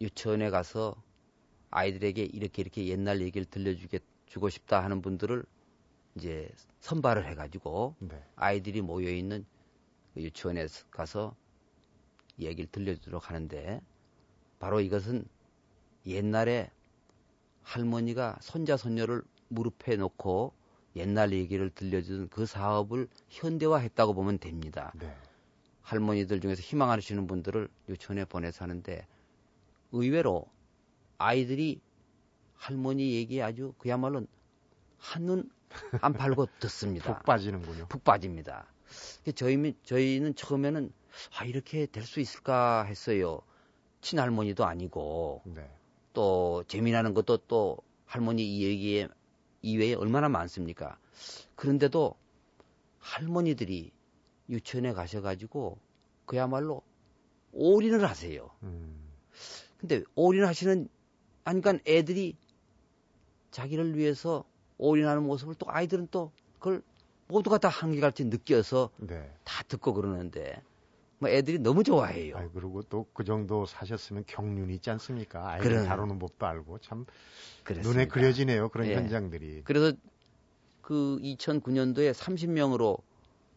유치원에 0.00 0.50
가서 0.50 1.00
아이들에게 1.70 2.22
이렇게 2.24 2.62
이렇게 2.62 2.86
옛날 2.86 3.20
얘기를 3.20 3.44
들려주게 3.44 4.00
주고 4.26 4.48
싶다 4.48 4.82
하는 4.82 5.02
분들을 5.02 5.44
이제 6.16 6.48
선발을 6.80 7.26
해가지고 7.26 7.94
네. 7.98 8.22
아이들이 8.36 8.80
모여 8.80 9.10
있는 9.10 9.44
그 10.14 10.22
유치원에 10.22 10.66
가서 10.90 11.36
얘기를 12.38 12.70
들려주도록 12.70 13.28
하는데 13.28 13.80
바로 14.58 14.80
이것은 14.80 15.26
옛날에 16.06 16.70
할머니가 17.62 18.38
손자 18.40 18.76
손녀를 18.76 19.22
무릎에 19.48 19.96
놓고 19.96 20.52
옛날 20.96 21.32
얘기를 21.32 21.68
들려주는 21.70 22.28
그 22.30 22.46
사업을 22.46 23.08
현대화했다고 23.28 24.14
보면 24.14 24.38
됩니다. 24.38 24.92
네. 24.98 25.14
할머니들 25.82 26.40
중에서 26.40 26.62
희망하시는 26.62 27.26
분들을 27.26 27.68
유치원에 27.88 28.24
보내서 28.24 28.64
하는데 28.64 29.06
의외로 29.92 30.46
아이들이 31.18 31.80
할머니 32.54 33.14
얘기에 33.14 33.42
아주 33.42 33.74
그야말로 33.78 34.26
한눈 34.98 35.50
안 36.00 36.12
팔고 36.12 36.46
듣습니다. 36.60 37.14
푹 37.14 37.24
빠지는군요. 37.24 37.86
푹 37.88 38.04
빠집니다. 38.04 38.66
저희, 39.34 39.74
저희는 39.82 40.34
처음에는 40.34 40.92
아, 41.38 41.44
이렇게 41.44 41.86
될 41.86 42.04
수 42.04 42.20
있을까 42.20 42.84
했어요. 42.84 43.40
친할머니도 44.00 44.64
아니고 44.64 45.42
네. 45.46 45.68
또 46.12 46.62
재미나는 46.68 47.14
것도 47.14 47.38
또 47.48 47.78
할머니 48.04 48.44
이 48.44 48.64
얘기에 48.64 49.08
이외에 49.62 49.94
얼마나 49.94 50.28
많습니까? 50.28 50.98
그런데도 51.56 52.14
할머니들이 53.00 53.90
유치원에 54.48 54.92
가셔가지고 54.92 55.78
그야말로 56.24 56.82
올인을 57.52 58.08
하세요. 58.08 58.50
음. 58.62 59.10
근데 59.78 60.02
올인하시는 60.14 60.88
하니까 61.44 61.78
애들이 61.86 62.36
자기를 63.50 63.96
위해서 63.96 64.44
올인하는 64.78 65.22
모습을 65.24 65.54
또 65.56 65.66
아이들은 65.70 66.08
또 66.10 66.32
그걸 66.58 66.82
모두가 67.28 67.58
다 67.58 67.68
한결같이 67.68 68.24
느껴서 68.26 68.90
네. 68.98 69.30
다 69.44 69.62
듣고 69.64 69.94
그러는데 69.94 70.62
뭐 71.18 71.30
애들이 71.30 71.58
너무 71.58 71.82
좋아해요. 71.82 72.36
아이, 72.36 72.48
그리고 72.52 72.82
또 72.82 73.06
그 73.14 73.24
정도 73.24 73.64
사셨으면 73.66 74.24
경륜이 74.26 74.74
있지 74.76 74.90
않습니까? 74.90 75.48
아이들 75.50 75.70
그런, 75.70 75.86
다루는 75.86 76.18
법도 76.18 76.46
알고 76.46 76.78
참 76.80 77.06
그렇습니다. 77.64 77.88
눈에 77.90 78.06
그려지네요. 78.08 78.68
그런 78.68 78.86
예. 78.88 78.94
현장들이. 78.94 79.62
그래서 79.64 79.96
그 80.82 81.18
2009년도에 81.22 82.12
30명으로 82.12 83.00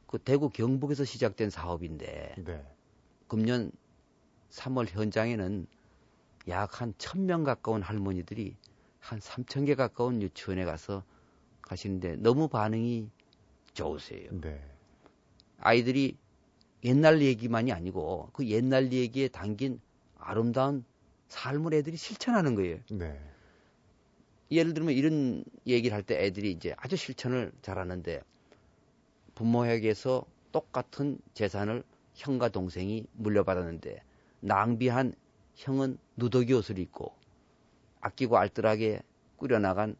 그 0.08 0.18
대구 0.18 0.50
경북에서 0.50 1.04
시작된 1.06 1.50
사업인데 1.50 2.36
네. 2.44 2.66
금년 3.28 3.72
3월 4.52 4.88
현장에는 4.90 5.68
약 6.48 6.82
한 6.82 6.94
1000명 6.94 7.44
가까운 7.46 7.82
할머니들이 7.84 8.56
한 9.00 9.20
3천 9.20 9.66
개 9.66 9.76
가까운 9.76 10.22
유치원에 10.22 10.66
가서 10.66 11.04
가시는데 11.62 12.18
너무 12.18 12.48
반응이 12.48 13.10
좋으세요. 13.74 14.30
네. 14.42 14.62
아이들이 15.60 16.18
옛날 16.84 17.22
얘기만이 17.22 17.72
아니고 17.72 18.30
그 18.34 18.48
옛날 18.48 18.92
얘기에 18.94 19.30
담긴 19.30 19.80
아름다운 20.18 20.86
삶을 21.28 21.74
애들이 21.74 21.98
실천하는 21.98 22.56
거예요. 22.56 22.80
네. 22.92 23.20
예를 24.52 24.74
들면 24.74 24.94
이런 24.96 25.44
얘기를 25.68 25.96
할 25.96 26.04
때 26.04 26.24
애들이 26.26 26.52
이제 26.52 26.74
아주 26.78 26.96
실천을 26.96 27.52
잘하는데 27.62 28.22
부모에게서 29.36 30.26
똑같은 30.52 31.20
재산을 31.34 31.84
형과 32.16 32.50
동생이 32.50 33.06
물려받았는데 33.14 34.02
낭비한 34.42 35.14
형은 35.56 35.98
누더기 36.18 36.54
옷을 36.54 36.80
입고 36.80 37.14
아끼고 38.02 38.38
알뜰하게 38.38 39.02
꾸려나간 39.38 39.96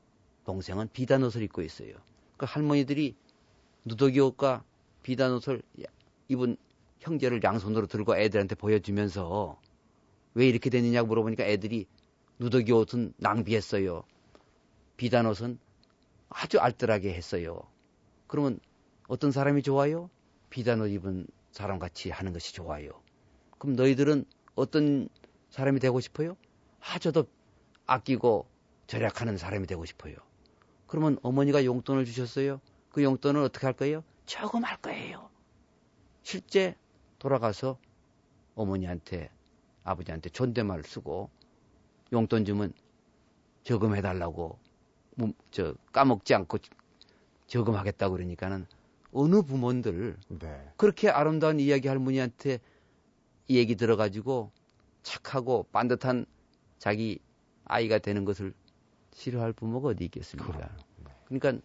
동생은 0.46 0.90
비단 0.94 1.24
옷을 1.24 1.42
입고 1.44 1.62
있어요. 1.62 1.94
그 2.38 2.46
할머니들이 2.48 3.16
누더기 3.86 4.20
옷과 4.20 4.64
비단 5.04 5.32
옷을 5.34 5.62
입은 6.28 6.58
형제를 7.00 7.42
양손으로 7.44 7.88
들고 7.88 8.18
애들한테 8.18 8.56
보여주면서 8.56 9.60
왜 10.34 10.48
이렇게 10.48 10.70
됐느냐고 10.70 11.08
물어보니까 11.08 11.44
애들이 11.44 11.86
누더기 12.40 12.72
옷은 12.72 13.14
낭비했어요. 13.18 14.04
비단 14.98 15.26
옷은 15.26 15.60
아주 16.30 16.60
알뜰하게 16.60 17.14
했어요. 17.14 17.62
그러면 18.28 18.60
어떤 19.08 19.32
사람이 19.32 19.64
좋아요? 19.64 20.10
비단 20.50 20.82
옷 20.82 20.88
입은 20.88 21.28
사람 21.52 21.80
같이 21.80 22.12
하는 22.12 22.34
것이 22.34 22.54
좋아요. 22.54 22.92
그럼 23.58 23.76
너희들은 23.76 24.26
어떤 24.56 25.10
사람이 25.50 25.80
되고 25.80 26.00
싶어요? 26.00 26.38
아주 26.80 27.12
더 27.12 27.26
아끼고 27.90 28.48
절약하는 28.88 29.38
사람이 29.38 29.68
되고 29.68 29.84
싶어요. 29.86 30.16
그러면 30.88 31.18
어머니가 31.22 31.66
용돈을 31.66 32.06
주셨어요. 32.06 32.62
그 32.92 33.04
용돈을 33.04 33.42
어떻게 33.42 33.66
할 33.66 33.74
거예요? 33.74 34.04
조금 34.26 34.64
할 34.64 34.78
거예요. 34.78 35.30
실제 36.24 36.76
돌아가서 37.18 37.78
어머니한테 38.56 39.30
아버지한테 39.84 40.30
존댓말을 40.30 40.84
쓰고 40.84 41.30
용돈 42.14 42.46
주면 42.46 42.74
저금해 43.64 44.02
달라고 44.02 44.60
뭐, 45.16 45.34
저 45.52 45.74
까먹지 45.92 46.34
않고 46.34 46.60
저금하겠다고 47.48 48.14
그러니까는 48.14 48.68
어느 49.12 49.42
부모들 49.42 50.18
네. 50.28 50.72
그렇게 50.78 51.10
아름다운 51.10 51.60
이야기 51.60 51.88
할머니한테 51.88 52.60
이 53.48 53.58
얘기 53.58 53.76
들어가지고 53.76 54.52
착하고 55.02 55.66
반듯한 55.72 56.26
자기 56.78 57.20
아이가 57.70 58.00
되는 58.00 58.26
것을 58.26 58.54
싫어할 59.14 59.54
부모가 59.54 59.90
어디 59.90 60.04
있겠습니까? 60.06 60.70
그러니까 61.26 61.64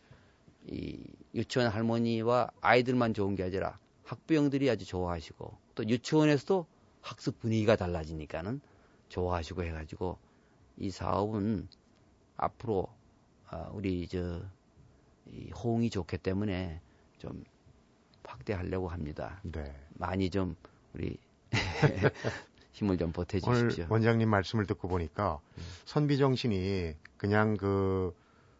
이 0.66 1.02
유치원 1.34 1.68
할머니와 1.68 2.50
아이들만 2.60 3.14
좋은 3.14 3.34
게 3.34 3.42
아니라 3.42 3.78
학부형들이 4.04 4.70
아주 4.70 4.86
좋아하시고 4.86 5.56
또 5.74 5.88
유치원에서도 5.88 6.66
학습 7.00 7.40
분위기가 7.40 7.74
달라지니까는 7.76 8.60
좋아하시고 9.08 9.64
해가지고 9.64 10.18
이 10.76 10.90
사업은 10.90 11.68
앞으로 12.36 12.86
아, 13.48 13.70
우리 13.72 14.06
저 14.06 14.42
호응이 15.56 15.90
좋기 15.90 16.18
때문에 16.18 16.80
좀 17.18 17.44
확대하려고 18.24 18.88
합니다. 18.88 19.40
네. 19.42 19.74
많이 19.94 20.28
좀 20.28 20.54
우리 20.92 21.16
힘을 22.74 22.98
좀 22.98 23.12
보태주십시오. 23.12 23.84
오늘 23.84 23.86
원장님 23.88 24.28
말씀을 24.28 24.66
듣고 24.66 24.88
보니까 24.88 25.40
음. 25.56 25.62
선비 25.84 26.18
정신이 26.18 26.94
그냥 27.16 27.56
그 27.56 28.14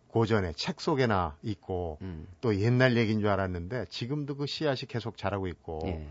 고전에 0.09 0.53
책 0.53 0.81
속에나 0.81 1.37
있고 1.43 1.99
음. 2.01 2.27
또 2.41 2.57
옛날 2.61 2.97
얘기인 2.97 3.19
줄 3.19 3.29
알았는데 3.29 3.87
지금도 3.87 4.37
그 4.37 4.47
씨앗이 4.47 4.87
계속 4.89 5.17
자라고 5.17 5.49
있고 5.49 5.81
예. 5.87 6.07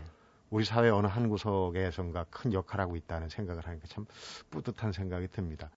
우리 0.50 0.66
사회 0.66 0.90
어느 0.90 1.06
한 1.06 1.30
구석에선가 1.30 2.26
큰 2.30 2.52
역할하고 2.52 2.96
있다는 2.96 3.30
생각을 3.30 3.66
하니까 3.66 3.86
참 3.88 4.04
뿌듯한 4.50 4.92
생각이 4.92 5.28
듭니다. 5.28 5.70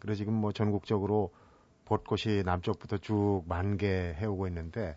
그래서 0.00 0.18
지금 0.18 0.34
뭐 0.34 0.52
전국적으로 0.52 1.32
벚꽃이 1.84 2.42
남쪽부터 2.44 2.98
쭉 2.98 3.44
만개해 3.46 4.26
오고 4.26 4.48
있는데 4.48 4.96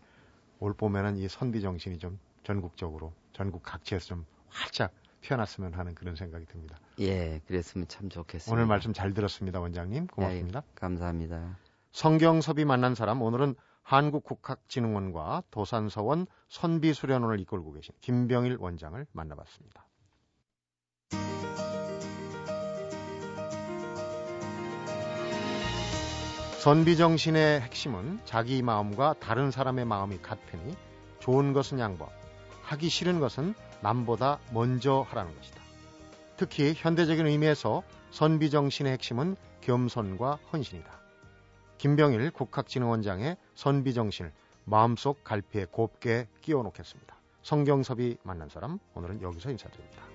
올 0.60 0.74
봄에는 0.74 1.18
이 1.18 1.28
선비 1.28 1.62
정신이 1.62 2.00
좀 2.00 2.20
전국적으로 2.44 3.14
전국 3.32 3.62
각지에서 3.62 4.06
좀 4.08 4.26
활짝 4.50 4.92
피어났으면 5.24 5.74
하는 5.74 5.96
그런 5.96 6.16
생각이 6.16 6.46
듭니다. 6.46 6.78
예, 7.00 7.42
그랬으면 7.48 7.88
참 7.88 8.10
좋겠습니다. 8.10 8.54
오늘 8.54 8.68
말씀 8.68 8.94
잘 8.94 9.14
들었습니다, 9.14 9.60
원장님. 9.60 10.08
고맙습니다. 10.08 10.60
예, 10.60 10.72
감사합니다. 10.76 11.58
성경섭이 11.94 12.66
만난 12.66 12.94
사람 12.94 13.22
오늘은 13.22 13.56
한국국학진흥원과 13.84 15.44
도산서원 15.50 16.28
선비수련원을 16.50 17.40
이끌고 17.40 17.72
계신 17.74 17.94
김병일 18.02 18.58
원장을 18.60 19.06
만나봤습니다. 19.12 19.88
선비정신의 26.60 27.62
핵심은 27.62 28.22
자기 28.24 28.62
마음과 28.62 29.16
다른 29.20 29.52
사람의 29.52 29.84
마음이 29.84 30.20
같으니 30.20 30.76
좋은 31.20 31.52
것은 31.52 31.80
양보, 31.80 32.08
하기 32.62 32.88
싫은 32.88 33.20
것은 33.20 33.54
남보다 33.84 34.40
먼저 34.52 35.06
하라는 35.10 35.36
것이다. 35.36 35.62
특히 36.38 36.74
현대적인 36.76 37.28
의미에서 37.28 37.84
선비 38.10 38.50
정신의 38.50 38.94
핵심은 38.94 39.36
겸손과 39.62 40.40
헌신이다. 40.52 40.90
김병일 41.78 42.32
국학진흥원장의 42.32 43.38
선비 43.56 43.94
정신을 43.94 44.32
마음속 44.66 45.24
갈피에 45.24 45.66
곱게 45.70 46.28
끼워 46.42 46.64
놓겠습니다. 46.64 47.16
성경섭이 47.44 48.18
만난 48.24 48.48
사람 48.48 48.80
오늘은 48.96 49.22
여기서 49.22 49.52
인사드립니다. 49.52 50.13